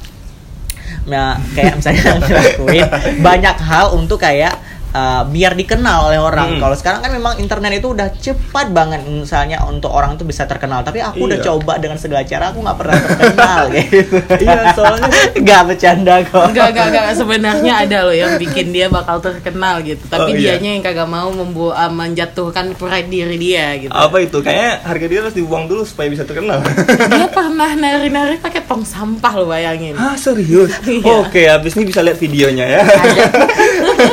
[1.06, 2.86] nah, kayak misalnya yang dilakuin
[3.22, 4.58] banyak hal untuk kayak
[4.96, 6.56] uh, biar dikenal oleh orang.
[6.56, 6.62] Hmm.
[6.62, 10.82] Kalau sekarang kan memang internet itu udah cepat banget misalnya untuk orang itu bisa terkenal.
[10.82, 11.46] Tapi aku udah Iya.
[11.46, 14.16] coba dengan segala cara aku nggak pernah terkenal gitu.
[14.40, 15.08] Iya, soalnya
[15.44, 16.46] nggak bercanda kok.
[16.48, 17.06] Enggak, enggak, enggak.
[17.14, 20.00] Sebenarnya ada loh yang bikin dia bakal terkenal gitu.
[20.08, 20.56] Tapi Oh, iya.
[20.56, 23.92] dianya yang kagak mau membu- uh, menjatuhkan pride diri dia gitu.
[23.92, 24.40] apa itu?
[24.40, 26.64] Kayaknya harga dia harus dibuang dulu supaya bisa terkenal.
[27.12, 29.94] Dia pernah nari-nari pakai tong sampah lo bayangin.
[29.94, 30.72] Hah serius?
[30.82, 31.04] Iya.
[31.20, 32.82] Oke, habis ini bisa lihat videonya ya.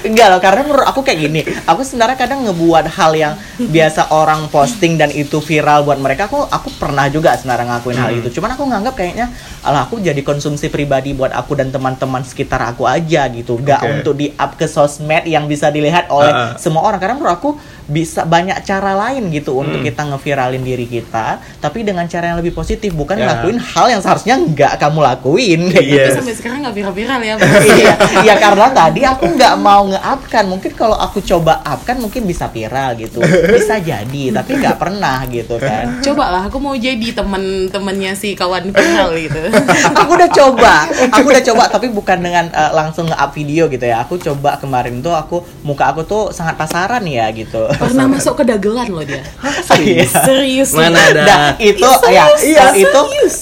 [0.00, 1.40] Enggak loh, karena menurut aku kayak gini.
[1.64, 6.26] Aku sebenarnya kadang ngebuat hal yang biasa orang posting dan itu viral buat mereka.
[6.26, 8.18] Aku aku pernah juga sebenarnya ngakuin hal Hmm.
[8.20, 8.28] itu.
[8.32, 9.26] Cuman aku nganggap kayaknya
[9.60, 13.58] alah aku jadi konsumsi pribadi buat aku dan teman-teman sekitar aku aja gitu.
[13.58, 13.90] Gak Oke.
[13.94, 16.50] untuk di up ke sosmed yang bisa dilihat oleh Ah, ah.
[16.56, 16.98] semua orang.
[16.98, 17.50] Karena menurut aku
[17.84, 19.86] bisa banyak cara lain gitu untuk Hmm.
[19.86, 21.26] kita ngeviralin diri kita,
[21.58, 23.26] tapi dengan cara yang lebih positif, bukan Ya.
[23.26, 25.90] ngelakuin hal yang seharusnya nggak kamu lakuin kayak Iya.
[25.90, 26.06] gitu.
[26.06, 27.34] Tapi sampai sekarang nggak viral-viral ya.
[27.74, 30.44] iya, ya karena tadi aku nggak mau nge-up kan.
[30.48, 33.22] Mungkin kalau aku coba up kan mungkin bisa viral gitu.
[33.60, 36.00] Bisa jadi, tapi nggak pernah gitu kan.
[36.00, 39.40] Coba lah, aku mau jadi temen-temennya si kawan viral gitu.
[40.00, 40.74] aku udah coba,
[41.12, 44.02] aku udah coba tapi bukan dengan eh, langsung nge-up video gitu ya.
[44.04, 47.68] Aku coba kemarin tuh aku muka aku tuh sangat pasaran ya gitu.
[47.76, 49.22] Pernah masuk ke dagelan loh dia.
[49.80, 50.04] Iya.
[50.26, 50.76] Serius.
[50.76, 51.22] Mana ada?
[51.24, 52.84] Nah, itu ya, serius, iya, serius.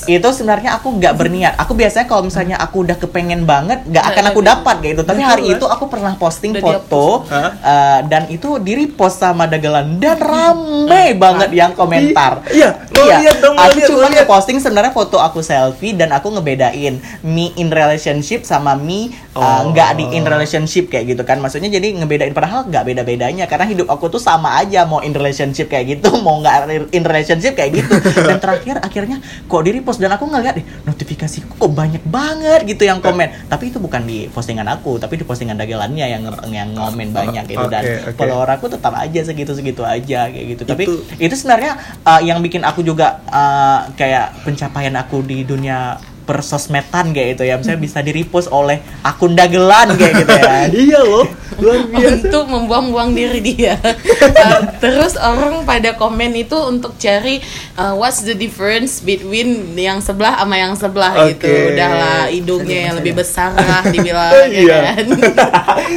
[0.07, 1.55] itu itu sebenarnya aku nggak berniat.
[1.59, 5.05] Aku biasanya kalau misalnya aku udah kepengen banget, nggak akan aku dapat kayak gitu.
[5.09, 9.97] Tapi hari itu aku pernah posting Udah foto eh, dan itu di repost sama dagelan
[9.97, 12.45] dan rame banget yang komentar.
[12.53, 17.01] Iya, Iya, lihat dong, aku lihat, cuma ngeposting sebenarnya foto aku selfie dan aku ngebedain
[17.25, 19.71] me in relationship sama me uh, Oh.
[19.71, 21.39] nggak di in relationship kayak gitu kan.
[21.39, 25.71] Maksudnya jadi ngebedain padahal nggak beda-bedanya karena hidup aku tuh sama aja mau in relationship
[25.71, 27.95] kayak gitu, mau nggak in relationship kayak gitu.
[28.29, 32.85] Dan terakhir akhirnya kok di repost dan aku ngeliat deh notifikasiku kok banyak banget gitu
[32.85, 33.49] yang komen.
[33.49, 37.65] Tapi itu bukan di postingan aku, tapi di postingan dagelannya yang yang ngomen banyak gitu
[37.71, 37.83] dan
[38.19, 40.63] follower aku tetap aja segitu-segitu aja kayak gitu.
[40.67, 45.95] Tapi Itu- itu sebenarnya uh, yang bikin aku juga uh, kayak pencapaian aku di dunia
[46.29, 50.53] persosmedan kayak gitu ya misalnya bisa di repost oleh akun dagelan kayak gitu ya
[50.85, 51.25] iya loh,
[51.57, 52.29] luar biasa.
[52.29, 53.81] untuk membuang-buang diri dia.
[53.81, 57.41] Uh, terus orang pada komen itu untuk cari
[57.75, 61.49] uh, what's the difference between yang sebelah sama yang sebelah gitu.
[61.49, 61.73] Oke.
[61.73, 64.77] Udahlah hidungnya yang lebih besar lah dibilang ya Iya.
[64.93, 65.07] kan.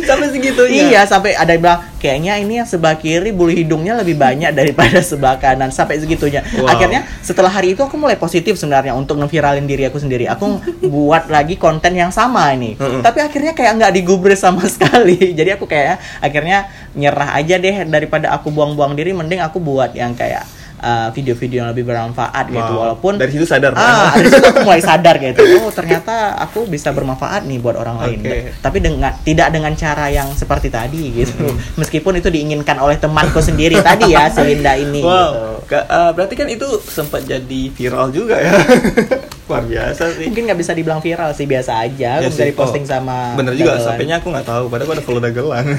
[0.08, 0.82] Sampai segitunya.
[0.88, 4.98] iya sampai ada yang bilang kayaknya ini yang sebelah kiri bulu hidungnya lebih banyak daripada
[5.10, 6.42] sebelah kanan sampai segitunya.
[6.58, 6.74] Wow.
[6.74, 10.26] akhirnya setelah hari itu aku mulai positif sebenarnya untuk ngeviralin diri aku sendiri.
[10.26, 10.58] Aku
[10.94, 12.74] buat lagi konten yang sama ini.
[12.76, 15.38] Tapi akhirnya kayak nggak digubris sama sekali.
[15.38, 16.66] Jadi aku kayak akhirnya
[16.98, 20.44] nyerah aja deh daripada aku buang-buang diri mending aku buat yang kayak
[20.82, 22.82] uh, video-video yang lebih bermanfaat gitu Wow.
[22.84, 23.72] walaupun dari situ sadar.
[23.74, 27.98] ah dari situ aku mulai sadar gitu oh ternyata aku bisa bermanfaat nih buat orang
[28.00, 28.40] lain Oke.
[28.58, 33.78] tapi dengan tidak dengan cara yang seperti tadi gitu meskipun itu diinginkan oleh temanku sendiri
[33.80, 35.08] tadi ya Selinda ini gitu.
[35.08, 38.58] Wow, Ka- eh, berarti kan itu sempat jadi viral juga ya.
[39.48, 40.26] Luar biasa sih.
[40.26, 43.76] mungkin nggak bisa dibilang viral sih biasa aja Ya bisa diposting Oh, sama Bener juga,
[43.76, 43.86] dagelan.
[43.86, 44.64] sampainya aku nggak tahu.
[44.66, 45.66] Padahal aku ada follow dagelan.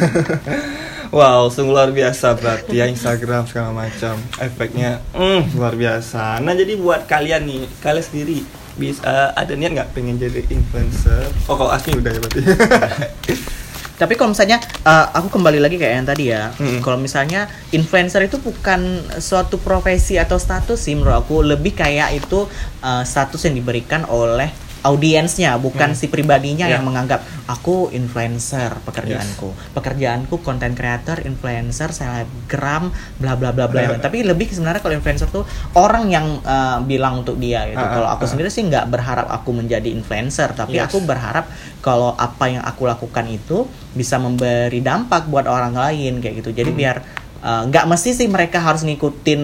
[1.12, 4.16] wow, sungguh luar biasa berarti ya Instagram segala macam.
[4.40, 6.40] Efeknya, mm, luar biasa.
[6.40, 8.42] Nah jadi buat kalian nih, kalian sendiri
[8.81, 11.29] bisa ada niat nggak pengen jadi influencer?
[11.46, 12.42] Oh kalau Asmi udah ya berarti.
[14.03, 16.83] Tapi kalau misalnya uh, aku kembali lagi kayak yang tadi ya, Mm-mm.
[16.83, 22.51] kalau misalnya influencer itu bukan suatu profesi atau status sih menurut aku lebih kayak itu
[22.83, 24.51] uh, status yang diberikan oleh
[24.82, 25.98] audiensnya bukan Hmm.
[25.98, 26.76] si pribadinya Ya.
[26.76, 33.98] yang menganggap aku influencer pekerjaanku pekerjaanku content creator influencer selebgram bla bla bla bla lain.
[33.98, 38.08] tapi lebih sebenarnya kalau influencer tuh orang yang uh, bilang untuk dia gitu Ah, kalau
[38.08, 38.30] aku ah.
[38.30, 40.90] sendiri sih nggak berharap aku menjadi influencer tapi Yes.
[40.90, 41.46] aku berharap
[41.78, 46.70] kalau apa yang aku lakukan itu bisa memberi dampak buat orang lain kayak gitu jadi
[46.70, 46.78] Hmm.
[46.78, 46.96] biar
[47.40, 49.42] uh, nggak mesti sih mereka harus ngikutin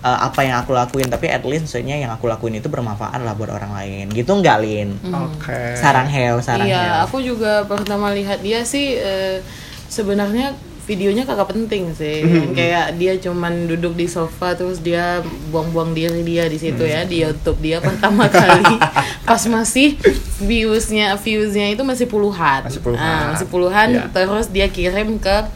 [0.00, 3.32] uh, apa yang aku lakuin tapi at least maksudnya yang aku lakuin itu bermanfaat lah
[3.36, 5.76] buat orang lain gitu nggak lin Oke.
[5.76, 9.44] sarang heo sarang Iya, heo aku juga pertama lihat dia sih eh,
[9.86, 12.18] sebenarnya videonya kagak penting sih.
[12.26, 12.50] Hmm.
[12.50, 15.22] Kayak dia cuman duduk di sofa terus dia
[15.54, 18.74] buang-buang diri dia di situ ya di YouTube dia pertama kali
[19.22, 19.94] pas masih
[20.42, 22.66] viewsnya viewsnya itu masih puluhan.
[22.66, 23.06] Masih puluhan.
[23.06, 24.04] Ah, masih puluhan Iya.
[24.10, 25.46] terus dia kirim ke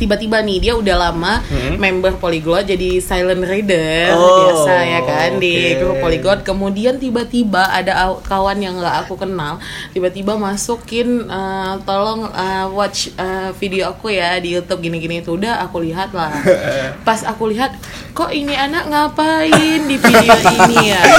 [0.00, 1.76] tiba-tiba nih dia udah lama Hmm.
[1.76, 5.78] member Polyglot jadi silent reader Oh, biasa ya kan di oke.
[5.78, 6.40] grup Polyglot.
[6.42, 9.60] Kemudian tiba-tiba ada aw- kawan yang nggak aku kenal
[9.90, 15.34] tiba-tiba masukin eh, tolong eh, watch eh, video aku ya di YouTube gini-gini itu.
[15.34, 16.32] Udah aku lihat lah.
[17.06, 17.76] Pas aku lihat
[18.10, 19.50] kok ini anak ngapain
[19.82, 21.02] di video ini ya?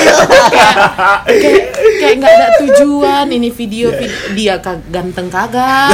[1.22, 1.66] Kayak kayak
[1.98, 5.92] kayak nggak ada tujuan ini video, video dia kag- ganteng kagak.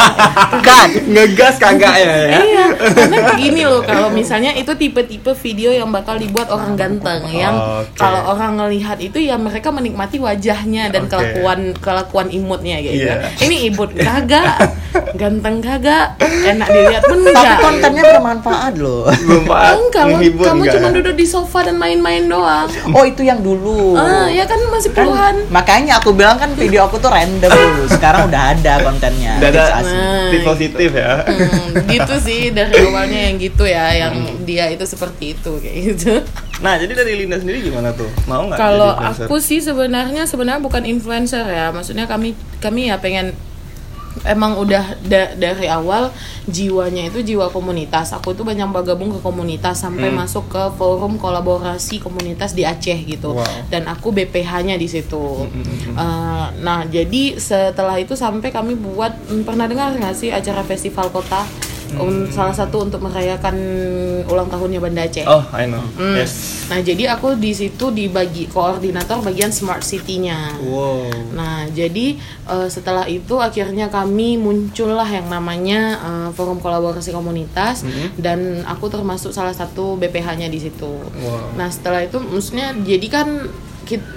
[0.66, 2.38] Kan Ngegas kagak ya ya.
[2.40, 7.54] Iya, karena gini loh kalau misalnya itu tipe-tipe video yang bakal dibuat orang ganteng yang
[7.54, 7.96] Oke.
[7.96, 11.10] kalau orang ngelihat itu ya mereka menikmati wajahnya dan Oke.
[11.10, 13.06] kelakuan kelakuan imutnya gitu.
[13.06, 13.30] Iya.
[13.38, 14.56] Ini imut kagak,
[15.14, 17.58] ganteng kagak, enak dilihat pun tapi enggak.
[17.60, 22.66] kontennya bermanfaat loh Bermanfaat, kamu enggak cuma duduk di sofa dan main-main doang.
[22.90, 25.34] oh itu yang dulu Ah, ya kan masih Kan, puluhan.
[25.48, 29.62] makanya aku bilang kan video aku tuh random dulu sekarang udah ada kontennya Udah ada
[29.78, 29.94] asli.
[29.94, 31.12] Nah, tips positif ya.
[31.22, 36.12] Hmm, gitu sih dari awalnya yang gitu ya, yang dia itu seperti itu kayak gitu.
[36.58, 38.10] Nah, jadi dari Linda sendiri gimana tuh?
[38.26, 43.30] Mau nggak Kalau aku sih sebenarnya sebenarnya bukan influencer ya, maksudnya kami kami ya pengen
[44.20, 46.10] emang udah da- dari awal
[46.44, 48.10] jiwanya itu jiwa komunitas.
[48.12, 50.18] Aku tuh banyak bergabung ke komunitas sampai Hmm.
[50.18, 53.38] masuk ke forum kolaborasi komunitas di Aceh gitu.
[53.38, 53.46] Wow.
[53.70, 55.46] Dan aku BPH-nya di situ.
[55.46, 55.94] Hmm, hmm, hmm.
[55.94, 61.08] Uh, nah, jadi setelah itu sampai kami buat hmm, pernah dengar nggak sih acara festival
[61.08, 61.46] kota?
[61.92, 63.56] Un- salah satu untuk merayakan
[64.24, 65.24] ulang tahunnya Banda Aceh.
[65.24, 65.82] Oh, I know.
[65.94, 66.14] Hmm.
[66.14, 66.64] Yes.
[66.66, 70.54] Nah, jadi aku di situ dibagi koordinator bagian smart city-nya.
[70.60, 71.10] Wow.
[71.32, 72.14] Nah, jadi
[72.46, 78.06] eh, setelah itu akhirnya kami muncullah yang namanya eh, forum kolaborasi komunitas Mhm.
[78.16, 80.92] dan aku termasuk salah satu BPH-nya di situ.
[81.00, 81.54] Wow.
[81.54, 83.28] Nah, setelah itu maksudnya jadi kan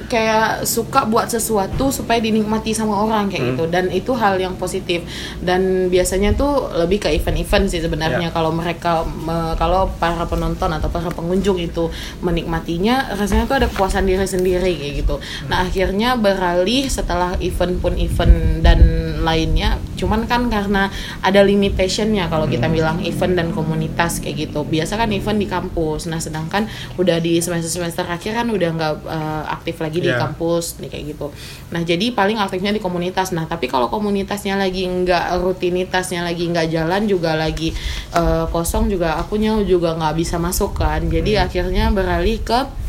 [0.03, 3.49] kayak suka buat sesuatu supaya dinikmati sama orang kayak Hmm.
[3.49, 3.63] gitu.
[3.65, 5.01] Dan itu hal yang positif.
[5.39, 8.19] Dan biasanya tuh lebih ke event-event sih sebenarnya.
[8.19, 8.29] Ya.
[8.29, 11.87] kalau mereka me- kalau para penonton atau para pengunjung itu
[12.19, 15.15] menikmatinya rasanya tuh ada kepuasan diri sendiri kayak gitu.
[15.47, 18.79] Nah akhirnya beralih setelah event pun event dan
[19.21, 20.91] lainnya cuman kan karena
[21.23, 22.75] ada limitationnya kalau kita Hmm.
[22.75, 24.67] bilang event dan komunitas kayak gitu.
[24.67, 26.11] Biasa kan event di kampus.
[26.11, 26.67] Nah sedangkan
[26.99, 30.19] udah di semester semester akhir kan udah nggak eh, aktif lagi di Ya.
[30.19, 31.31] kampus nih kayak gitu.
[31.71, 33.31] Nah jadi paling aktifnya di komunitas.
[33.31, 37.71] Nah tapi kalau komunitasnya lagi nggak rutinitasnya lagi nggak jalan juga lagi
[38.11, 40.99] eh, kosong juga akunya juga nggak bisa masuk kan.
[41.07, 42.82] Jadi akhirnya beralih ke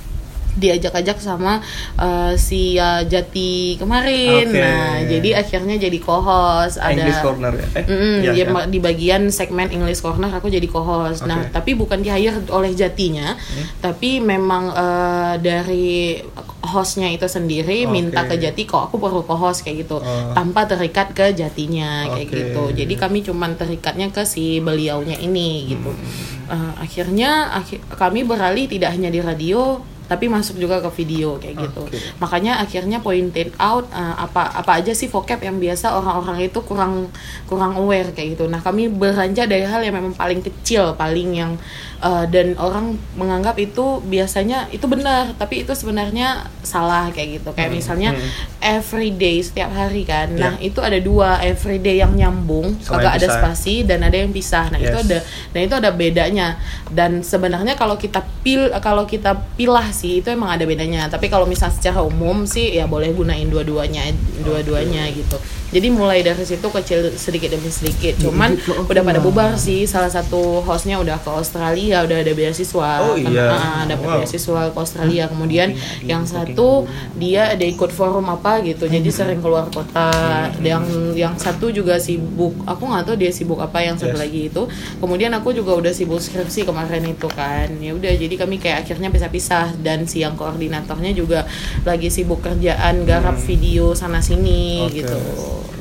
[0.54, 1.58] diajak-ajak sama
[1.96, 4.46] eh, si eh, Jati kemarin.
[4.46, 4.58] Oke.
[4.58, 7.66] Nah, jadi akhirnya jadi co-host ada English corner ya?
[7.74, 8.48] Eh, Mm, kan?
[8.50, 11.24] ma- di bagian segmen English Corner aku jadi co-host.
[11.24, 11.52] Nah, Oke.
[11.52, 13.34] tapi bukan di hire oleh Jatinya,
[13.78, 16.18] tapi memang eh, dari
[16.64, 17.92] hostnya itu sendiri Oke.
[17.92, 20.32] minta ke Jati kok aku perlu co-host kayak gitu, Oh.
[20.32, 22.62] tanpa terikat ke Jatinya kayak gitu.
[22.72, 25.90] Jadi kami cuman terikatnya ke si beliaunya ini gitu.
[25.90, 26.46] Hmm.
[26.46, 31.64] Eh, akhirnya akhi- kami beralih tidak hanya di radio tapi masuk juga ke video kayak
[31.64, 31.82] gitu.
[32.20, 37.08] Makanya akhirnya pointed out uh, apa apa aja sih vocab yang biasa orang-orang itu kurang
[37.48, 38.44] kurang aware kayak gitu.
[38.44, 41.56] Nah, kami beranjak dari hal yang memang paling kecil, paling yang
[42.04, 47.50] uh, dan orang menganggap itu biasanya itu benar, tapi itu sebenarnya salah kayak gitu.
[47.56, 48.30] Kayak Hmm, misalnya hmm.
[48.60, 50.36] everyday setiap hari kan.
[50.36, 50.68] Nah, Ya.
[50.68, 54.68] itu ada dua everyday yang nyambung, Sama agak yang ada spasi dan ada yang pisah.
[54.68, 55.06] Nah, itu Yes.
[55.08, 55.18] ada
[55.56, 56.48] dan itu ada bedanya.
[56.92, 61.08] Dan sebenarnya kalau kita pil kalau kita pilah sih itu emang ada bedanya.
[61.08, 64.12] Tapi kalau misal secara umum sih ya boleh gunain dua-duanya
[64.44, 65.40] dua-duanya gitu.
[65.74, 68.14] Jadi mulai dari situ kecil sedikit demi sedikit.
[68.22, 68.54] Cuman
[68.86, 69.86] udah pada bubar sih.
[69.90, 72.90] Salah satu hostnya udah ke Australia, udah ada beasiswa.
[73.00, 73.46] Oh, iya.
[73.52, 74.18] ah, dapat Wow.
[74.18, 75.24] beasiswa ke Australia.
[75.28, 75.68] Kemudian
[76.02, 78.84] yang satu dia ada ikut forum apa gitu.
[78.84, 80.10] Jadi sering keluar kota.
[80.58, 82.56] Yang yang satu juga sibuk.
[82.64, 84.22] Aku nggak tahu dia sibuk apa yang satu Yes.
[84.24, 84.62] lagi itu.
[84.98, 87.68] Kemudian aku juga udah sibuk skripsi kemarin itu kan.
[87.78, 91.44] Ya udah jadi kami kayak akhirnya pisah-pisah dan si yang koordinatornya juga
[91.84, 94.86] lagi sibuk kerjaan garap video sana sini Hmm.
[94.88, 94.96] Oke.
[94.96, 95.18] gitu.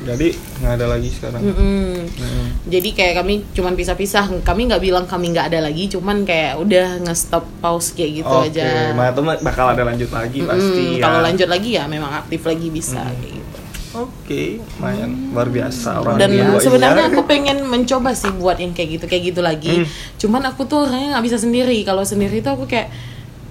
[0.04, 0.28] Jadi
[0.60, 1.40] nggak ada lagi sekarang.
[1.40, 2.04] Mm-mm.
[2.04, 2.46] Mm.
[2.68, 4.24] Jadi kayak kami cuman pisah-pisah.
[4.44, 8.52] Kami nggak bilang kami nggak ada lagi, cuman kayak udah nge-stop pause kayak gitu Oke,
[8.52, 8.92] aja.
[8.92, 11.02] itu mah bakal ada lanjut lagi Mm-mm, pasti ya.
[11.02, 13.16] Kalau lanjut lagi ya memang aktif lagi bisa Mm.
[13.18, 13.58] kayak gitu.
[13.94, 17.14] Oke, lumayan luar biasa orang Dan sebenarnya iya.
[17.14, 19.70] aku pengen mencoba sih buat yang kayak gitu kayak gitu lagi.
[19.70, 19.86] Hmm.
[20.18, 21.78] Cuman aku tuh orangnya nggak bisa sendiri.
[21.86, 22.90] Kalau sendiri tuh aku kayak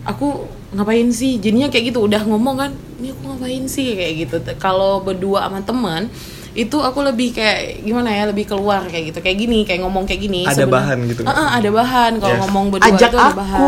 [0.03, 0.43] aku
[0.75, 1.39] ngapain sih?
[1.39, 4.35] Jadinya kayak gitu udah ngomong kan, ini aku ngapain sih kayak gitu.
[4.59, 6.11] Kalau berdua sama teman
[6.53, 10.21] itu aku lebih kayak gimana ya lebih keluar kayak gitu kayak gini kayak ngomong kayak
[10.21, 11.21] gini Ada sebenarnya- bahan gitu?
[11.23, 12.41] Ah, ah, ada bahan kalau Yes.
[12.45, 13.63] ngomong berdua ajak itu ada aku bahan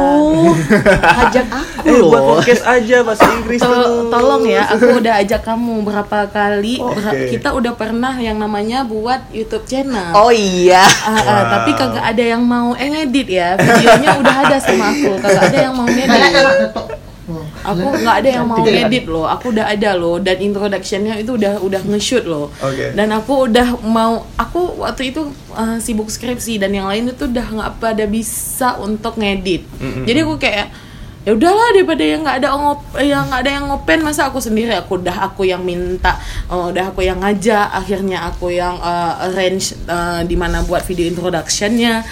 [1.26, 4.10] ajak aku Eh, buat podcast aja bahasa Inggris To- tuh.
[4.10, 6.76] tolong ya, aku udah ajak kamu berapa kali.
[6.78, 6.98] Oke.
[7.00, 10.14] Ber- kita udah pernah yang namanya buat YouTube channel.
[10.14, 11.44] oh iya Ah, ah, Wow.
[11.52, 13.54] tapi kagak ada yang mau ngedit ya.
[13.56, 17.05] Videonya udah ada sama aku, kagak ada yang mau ngedit.
[17.66, 21.58] Aku nggak ada yang mau ngedit loh aku udah ada loh dan introductionnya itu udah
[21.60, 22.54] udah nge-shoot loh.
[22.62, 22.94] Oke.
[22.94, 27.48] dan aku udah mau aku waktu itu uh, sibuk skripsi dan yang lain itu udah
[27.50, 29.66] nggak pada bisa untuk ngedit.
[30.06, 30.85] Jadi aku kayak
[31.26, 34.78] ya udahlah daripada yang nggak ada ngop yang nggak ada yang ngopen masa aku sendiri
[34.78, 36.22] aku udah aku yang minta
[36.54, 41.10] uh, udah aku yang ngajak akhirnya aku yang uh, arrange uh, di mana buat video
[41.10, 42.06] introductionnya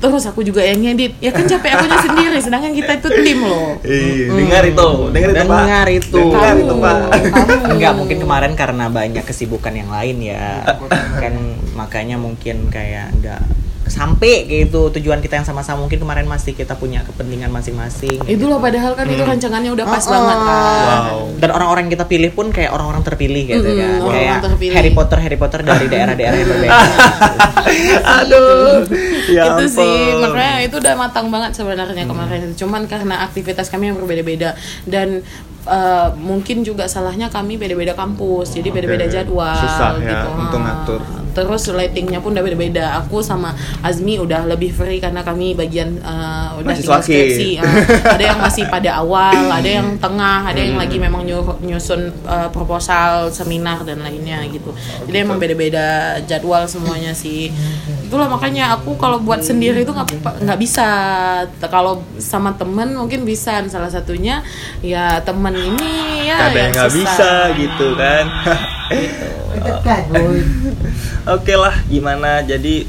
[0.00, 3.76] terus aku juga yang ngedit ya kan capek akunya sendiri sedangkan kita itu tim loh
[3.84, 5.60] Ih, dengar itu, dengar itu, Pak.
[5.60, 6.22] Dengar itu.
[6.24, 6.96] Dengar itu, Kamu, Pak.
[7.04, 7.72] kamu.
[7.76, 10.64] Enggak, mungkin kemarin karena banyak kesibukan yang lain ya.
[11.20, 11.34] kan
[11.76, 13.42] makanya mungkin kayak enggak
[13.94, 18.18] sampai gitu tujuan kita yang sama-sama mungkin kemarin masih kita punya kepentingan masing-masing.
[18.26, 20.52] itu loh padahal kan itu rancangannya udah pas Oh, banget kan
[20.84, 21.18] Wow.
[21.36, 23.90] Dan orang-orang yang kita pilih pun kayak orang-orang terpilih gitu Mm-mm, kan.
[24.00, 24.74] orang-orang kayak terpilih.
[24.74, 26.78] Harry Potter Harry Potter dari daerah-daerah yang berbeda.
[28.18, 28.76] Aduh.
[29.26, 33.88] Ya itu sih makanya itu udah matang banget sebenarnya kemarin itu cuman karena aktivitas kami
[33.88, 34.52] yang berbeda-beda
[34.84, 35.22] dan
[35.66, 39.12] uh, mungkin juga salahnya kami beda-beda kampus jadi beda-beda Oke.
[39.12, 40.28] jadwal Susah ya gitu.
[40.38, 40.66] untuk Ha.
[40.66, 41.02] ngatur.
[41.34, 42.94] terus lightingnya pun udah beda-beda.
[43.02, 43.50] Aku sama
[43.82, 47.48] Azmi udah lebih free karena kami bagian uh, udah Masih tinggal skripsi.
[47.58, 47.74] Uh,
[48.14, 52.46] ada yang masih pada awal ada yang tengah ada yang lagi memang nyuruh- nyusun uh,
[52.54, 54.70] proposal seminar dan lainnya gitu.
[55.10, 57.50] Jadi emang beda-beda jadwal semuanya sih
[58.04, 60.86] itulah makanya aku kalau buat sendiri itu nggak nggak bisa
[61.66, 64.44] kalau sama temen mungkin bisa salah satunya
[64.84, 68.24] ya temen ini ya Kadang yang nggak bisa gitu kan.
[71.24, 72.44] Oke lah, gimana?
[72.44, 72.84] Jadi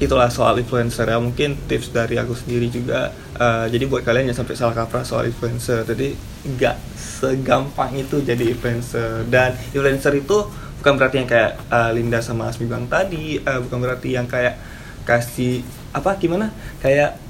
[0.00, 1.16] itulah soal influencer ya.
[1.16, 3.12] Mungkin tips dari aku sendiri juga.
[3.40, 5.80] eh, jadi buat kalian yang sampai salah kaprah soal influencer.
[5.88, 6.12] Jadi
[6.44, 9.24] nggak segampang itu jadi influencer.
[9.32, 10.44] Dan influencer itu
[10.80, 13.38] bukan berarti yang kayak eh, Linda sama Asmi bilang tadi.
[13.38, 14.56] eh, bukan berarti yang kayak
[15.04, 15.60] kasih
[15.92, 16.50] apa gimana?
[16.80, 17.20] Kayak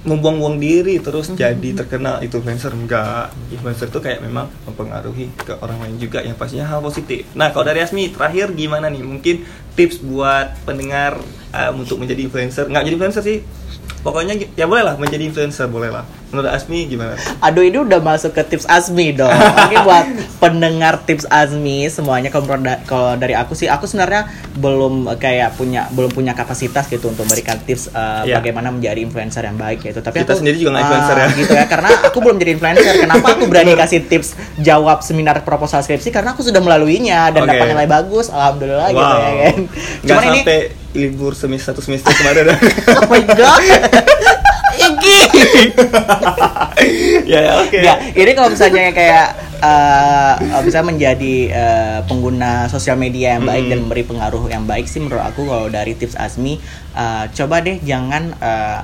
[0.00, 5.76] membuang-buang diri terus jadi terkenal itu influencer enggak influencer itu kayak memang mempengaruhi ke orang
[5.76, 9.44] lain juga yang pastinya hal positif nah kalau dari Asmi terakhir gimana nih mungkin
[9.80, 11.16] tips buat pendengar
[11.56, 13.38] um, untuk menjadi influencer nggak jadi influencer sih
[14.04, 18.32] pokoknya ya boleh lah menjadi influencer boleh lah menurut Asmi gimana Aduh ini udah masuk
[18.38, 19.30] ke tips Azmi dong.
[19.34, 20.06] Oke buat
[20.38, 26.32] pendengar tips Azmi semuanya kalau dari aku sih aku sebenarnya belum kayak punya belum punya
[26.38, 28.38] kapasitas gitu untuk memberikan tips uh, Iya.
[28.38, 29.98] bagaimana menjadi influencer yang baik gitu.
[30.04, 31.28] Tapi Kita aku, sendiri juga nggak influencer ah, ya.
[31.34, 32.94] Gitu ya karena aku belum jadi influencer.
[33.00, 34.28] Kenapa aku berani kasih tips
[34.60, 37.50] jawab seminar proposal skripsi karena aku sudah melaluinya dan Oke.
[37.56, 38.30] dapat nilai bagus.
[38.30, 39.56] Alhamdulillah gitu wow ya kan.
[39.70, 40.60] Nggak Cuman ini sampai
[40.92, 42.50] libur semester satu semester kemarin
[42.98, 43.62] oh my god.
[44.70, 45.18] Iki.
[47.30, 49.26] ya ya, oke Ya, ini kalau misalnya kayak
[49.60, 53.70] eh, bisa menjadi eh, pengguna sosial media yang baik Hmm.
[53.70, 56.56] dan memberi pengaruh yang baik sih menurut aku kalau dari tips Asmi
[56.92, 58.80] eh, coba deh jangan eh,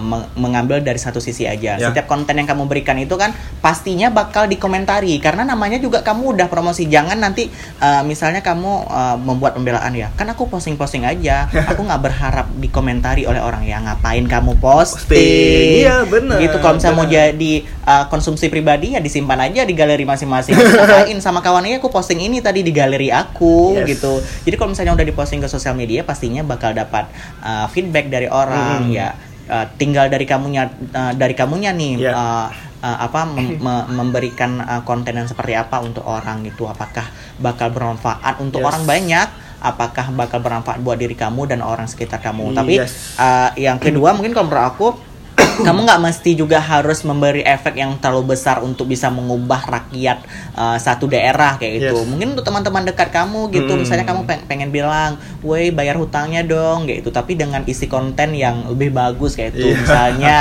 [0.00, 1.76] meng- mengambil dari satu sisi aja.
[1.76, 1.88] Ya.
[1.88, 6.46] Setiap konten yang kamu berikan itu kan pastinya bakal dikomentari karena namanya juga kamu udah
[6.46, 6.84] promosi.
[6.84, 7.46] Jangan nanti
[7.78, 10.10] eh, misalnya kamu eh, membuat pembelaan ya.
[10.12, 11.46] Kan aku posting-posting aja.
[11.70, 15.06] Aku nggak berharap dikomentari oleh orang ya ngapain kamu posting.
[15.06, 15.70] Posting.
[15.80, 17.52] Iya, bener, Gitu kalau misalnya mau jadi
[17.84, 20.52] uh, konsumsi pribadi ya disimpan aja di galeri masing-masing.
[20.52, 23.86] Ngapain sama kawannya aku posting ini tadi di galeri aku Yes.
[23.88, 24.18] gitu.
[24.42, 27.06] Jadi kalau misalnya udah diposting ke sosial media pastinya bakal dapat
[27.40, 28.92] uh, feedback dari orang Mm.
[28.92, 29.08] ya.
[29.50, 32.14] Uh, tinggal dari kamunya uh, dari kamunya nih Yeah.
[32.14, 32.46] uh,
[32.86, 36.70] uh, apa mem- me- memberikan uh, konten yang seperti apa untuk orang gitu.
[36.70, 37.10] Apakah
[37.42, 38.68] bakal bermanfaat untuk Yes.
[38.70, 39.28] orang banyak?
[39.58, 42.54] Apakah bakal bermanfaat buat diri kamu dan orang sekitar kamu?
[42.54, 43.18] Tapi Yes.
[43.18, 44.86] uh, yang kedua mungkin kalau menurut aku
[45.66, 50.18] kamu nggak mesti juga harus memberi efek yang terlalu besar untuk bisa mengubah rakyat
[50.54, 51.96] uh, satu daerah kayak gitu.
[51.96, 52.06] Yes.
[52.06, 53.80] Mungkin untuk teman-teman dekat kamu gitu, Hmm.
[53.80, 57.10] misalnya kamu peng- pengen bilang, "Woi, bayar hutangnya dong." kayak gitu.
[57.10, 59.68] Tapi dengan isi konten yang lebih bagus kayak itu.
[59.68, 59.76] Iya.
[59.76, 60.38] Misalnya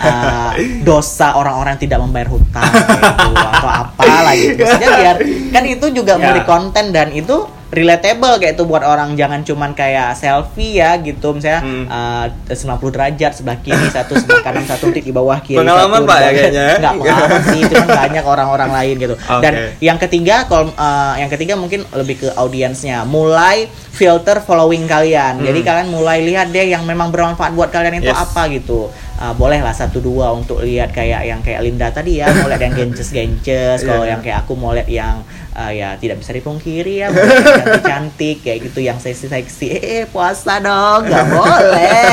[0.00, 0.50] uh,
[0.88, 4.58] dosa orang-orang tidak membayar hutang kayak gitu atau apalah gitu.
[4.58, 5.16] Maksudnya biar
[5.50, 6.18] kan itu juga Ya.
[6.18, 7.36] memberi konten dan itu
[7.72, 11.88] relatable kayak itu buat orang jangan cuman kayak selfie ya gitu misalnya Hmm.
[11.88, 12.52] uh, 90
[12.90, 16.66] derajat sebelah kiri satu sebelah kanan satu titik di bawah kiri Pengalaman, Pak, ya, kayaknya?
[16.76, 19.64] nggak pengalaman sih cuman banyak orang-orang lain gitu dan Oke.
[19.80, 25.44] yang ketiga kalau uh, yang ketiga mungkin lebih ke audiensnya mulai filter following kalian Hmm.
[25.44, 28.20] jadi kalian mulai lihat deh yang memang bermanfaat buat kalian itu Yes.
[28.22, 32.26] apa gitu Uh, boleh lah satu dua untuk lihat kayak yang kayak Linda tadi ya
[32.32, 34.10] mau lihat yang gences gences kalau Iya.
[34.10, 35.22] yang kayak aku mau lihat yang
[35.52, 40.58] uh, ya tidak bisa dipungkiri ya cantik cantik kayak gitu yang seksi seksi eh puasa
[40.58, 42.12] dong nggak boleh.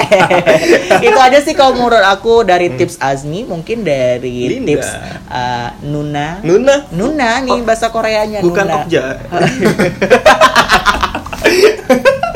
[1.00, 4.52] Itu aja sih kalau menurut aku dari tips Azmi mungkin dari Hmm.
[4.52, 4.68] Linda.
[4.70, 4.90] tips
[5.28, 6.28] uh, Nuna.
[6.42, 6.76] Nuna?
[6.90, 8.78] Nuna nih Oh, bahasa Koreanya bukan Nuna.
[8.84, 9.06] Okja.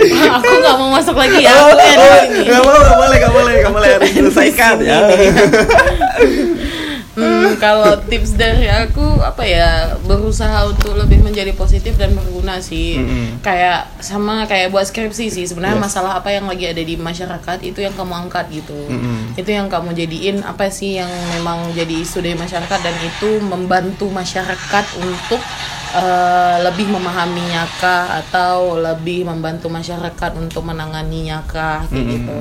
[0.04, 3.54] Aku nggak mau masuk lagi ya Oh, aku oh, nggak mau, nggak boleh, nggak boleh,
[3.56, 4.97] nggak boleh harus selesaikan ya.
[7.14, 12.97] Hmm, kalau tips dari aku apa ya berusaha untuk lebih menjadi positif dan berguna sih.
[12.97, 13.39] Mm-mm.
[13.45, 15.45] Kayak sama kayak buat skripsi sih.
[15.45, 15.86] Sebenarnya Yes.
[15.89, 18.78] masalah apa yang lagi ada di masyarakat itu yang kamu angkat gitu.
[18.89, 19.38] Mm-mm.
[19.38, 24.09] Itu yang kamu jadiin apa sih yang memang jadi isu dari masyarakat dan itu membantu
[24.09, 25.41] masyarakat untuk
[25.93, 32.13] eh, lebih memahaminya kah atau lebih membantu masyarakat untuk menanganinya kah kayak Mm-mm.
[32.17, 32.37] gitu.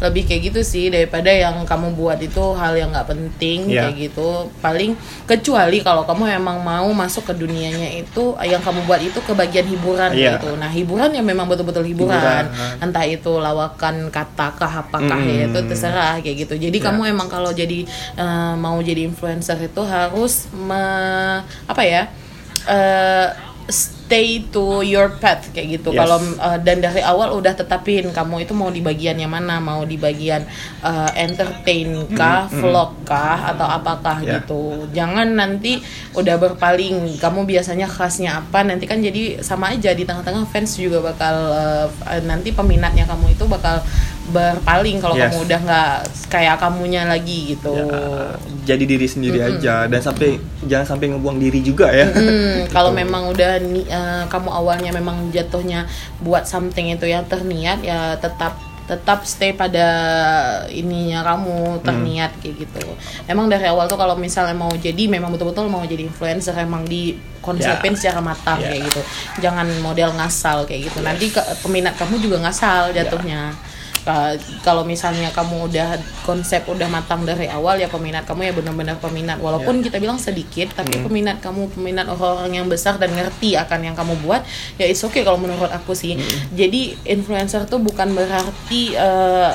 [0.00, 3.88] Lebih kayak gitu sih daripada yang kamu buat itu hal yang nggak penting Iya.
[3.88, 4.28] kayak gitu.
[4.60, 9.32] Paling kecuali kalau kamu emang mau masuk ke dunianya itu yang kamu buat itu ke
[9.32, 10.36] bagian hiburan Iya.
[10.36, 10.56] gitu.
[10.56, 12.48] Nah, hiburan yang memang betul-betul hiburan.
[12.48, 12.80] Hiburan.
[12.80, 15.52] Entah itu lawakan kata kah apakah ya Mm-mm.
[15.52, 16.54] itu terserah kayak gitu.
[16.56, 16.86] Jadi Iya.
[16.88, 17.84] kamu emang kalau jadi
[18.16, 22.08] eh, mau jadi influencer itu harus me- apa ya?
[22.70, 23.28] Eh,
[23.70, 25.94] stay to your path kayak gitu.
[25.94, 26.02] Yes.
[26.02, 29.86] Kalau eh, dan dari awal udah tetapin kamu itu mau di bagian yang mana, mau
[29.86, 30.42] di bagian
[30.82, 32.60] eh, entertain kah, Mm, mm.
[32.60, 34.42] vlog kah atau apakah Ya.
[34.42, 34.90] gitu.
[34.90, 35.78] Jangan nanti
[36.18, 40.98] udah berpaling kamu biasanya khasnya apa nanti kan jadi sama aja di tengah-tengah fans juga
[41.06, 41.34] bakal
[42.10, 43.78] eh, nanti peminatnya kamu itu bakal
[44.30, 45.28] berpaling kalau Yes.
[45.28, 45.90] kamu udah nggak
[46.26, 47.74] kayak kamunya lagi gitu.
[47.74, 48.34] Ya,
[48.66, 49.58] jadi diri sendiri Mm-mm.
[49.58, 52.06] aja dan sampai jangan sampai ngebuang diri juga ya.
[52.08, 53.00] Hmm, kalau Gitu.
[53.00, 58.56] memang udah ni- eh, kamu awalnya memang jatuhnya buat something itu yang terniat ya tetap
[58.86, 59.86] tetap stay pada
[60.68, 62.82] ininya kamu terniat kayak gitu.
[63.24, 67.14] Emang dari awal tuh kalau misalnya mau jadi memang betul-betul mau jadi influencer emang di
[67.38, 67.98] konsepin Ya.
[68.10, 68.66] secara matang Ya.
[68.68, 69.00] kayak gitu.
[69.40, 70.98] Jangan model ngasal kayak gitu.
[71.00, 73.54] Nanti ke- peminat kamu juga ngasal jatuhnya.
[74.00, 78.96] Ka- kalau misalnya kamu udah konsep udah matang dari awal ya peminat kamu ya benar-benar
[78.96, 81.04] peminat walaupun kita bilang sedikit tapi Hmm.
[81.04, 84.40] peminat kamu peminat orang-orang yang besar dan ngerti akan yang kamu buat
[84.74, 86.24] ya it's okay kalau menurut aku sih Hmm.
[86.50, 89.52] jadi influencer tuh bukan berarti eh,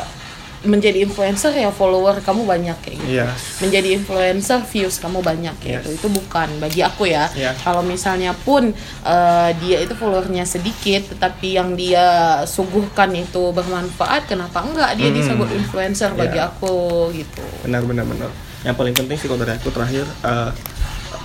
[0.65, 3.29] menjadi influencer ya follower kamu banyak kayak gitu Iya.
[3.59, 5.83] menjadi influencer views kamu banyak kayak Yes.
[5.85, 7.53] gitu itu bukan bagi aku ya Iya.
[7.57, 12.05] kalau misalnya pun eh, dia itu followernya sedikit tetapi yang dia
[12.43, 15.17] suguhkan itu bermanfaat kenapa enggak dia Hmm.
[15.17, 16.49] disebut influencer bagi Iya.
[16.49, 16.75] aku
[17.11, 18.29] gitu Benar benar benar.
[18.61, 20.51] Yang paling penting sih kalau dari aku terakhir eh,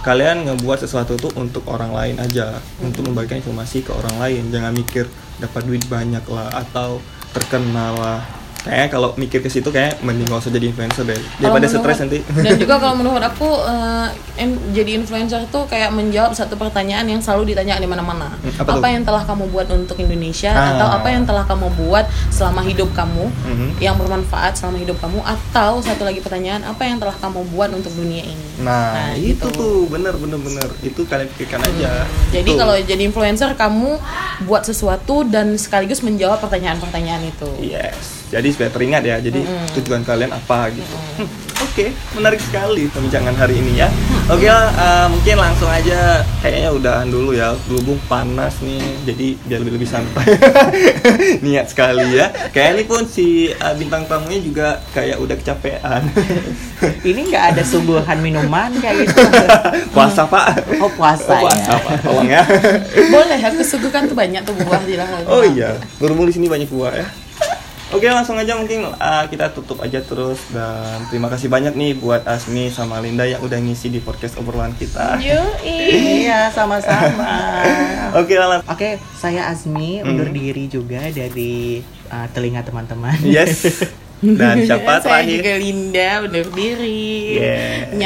[0.01, 4.49] kalian ngebuat sesuatu tuh untuk orang lain aja, untuk membagikan informasi ke orang lain.
[4.49, 5.05] Jangan mikir
[5.37, 8.21] dapat duit banyak lah atau terkenal lah.
[8.61, 11.17] Kayaknya kalau mikir ke situ kayak mending gak usah jadi influencer deh.
[11.37, 12.19] Daripada stres nanti.
[12.37, 14.09] dan juga kalau menurut aku eh,
[14.39, 18.71] in- jadi influencer tuh kayak menjawab satu pertanyaan yang selalu ditanya di mana-mana Hmm, apa
[18.75, 18.85] tuh?
[18.87, 20.77] yang telah kamu buat untuk Indonesia Ah.
[20.77, 23.69] atau apa yang telah kamu buat selama hidup kamu Mhm.
[23.79, 27.93] yang bermanfaat selama hidup kamu atau satu lagi pertanyaan apa yang telah kamu buat untuk
[27.93, 29.49] dunia ini Nah, itu gitu.
[29.51, 32.05] tuh bener bener bener itu kalian pikirkan aja.
[32.31, 33.97] Jadi kalau jadi influencer kamu
[34.43, 37.49] buat sesuatu dan sekaligus menjawab pertanyaan-pertanyaan itu.
[37.59, 39.17] Yes, jadi supaya teringat ya.
[39.19, 39.41] Jadi
[39.77, 40.95] tujuan kalian apa gitu.
[41.19, 41.29] Hmm,
[41.61, 43.89] Oke, menarik sekali perbincangan hari ini ya.
[44.27, 47.53] Oke lah, eh, mungkin langsung aja kayaknya udahan dulu ya.
[47.69, 50.25] Berhubung panas nih, jadi biar lebih lebih santai.
[51.45, 52.31] Niat sekali ya.
[52.49, 56.03] Kayak ini pun si eh, bintang tamunya juga kayak udah kecapean.
[56.81, 59.21] Ini nggak ada suguhan minuman kayak gitu.
[59.95, 60.65] puasa pak.
[60.81, 61.77] Oh puasa, Oh, puasa ya.
[61.77, 62.43] pak, tolong ya.
[63.13, 64.97] Boleh, aku suguhkan tuh banyak tuh buah di.
[65.29, 67.07] Oh iya, berhubung di sini banyak buah ya.
[67.91, 72.23] Oke langsung aja mungkin uh, kita tutup aja terus dan terima kasih banyak nih buat
[72.23, 75.19] Asmi sama Linda yang udah ngisi di podcast obrolan kita.
[75.19, 77.27] Iya sama-sama.
[78.23, 78.63] Oke lah.
[78.65, 80.07] Oke, saya Azmi Hmm.
[80.09, 83.19] undur diri juga dari uh, telinga teman-teman.
[83.21, 83.67] Yes.
[84.21, 85.33] Dan siapa Saya terakhir?
[85.35, 87.41] juga Linda, undur diri.
[87.41, 87.97] Yeah.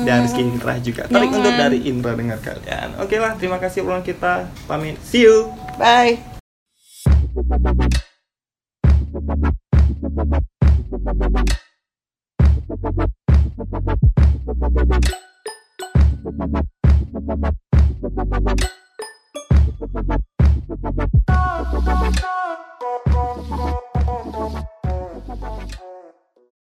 [0.00, 1.02] Dan Rizky Indra juga.
[1.04, 2.94] Tarik undur dari Indra dengar kalian.
[2.96, 4.46] Oke lah, terima kasih obrolan kita.
[4.64, 4.96] Pamit.
[5.02, 5.50] See you.
[5.76, 6.22] Bye.
[11.12, 11.59] Thank you.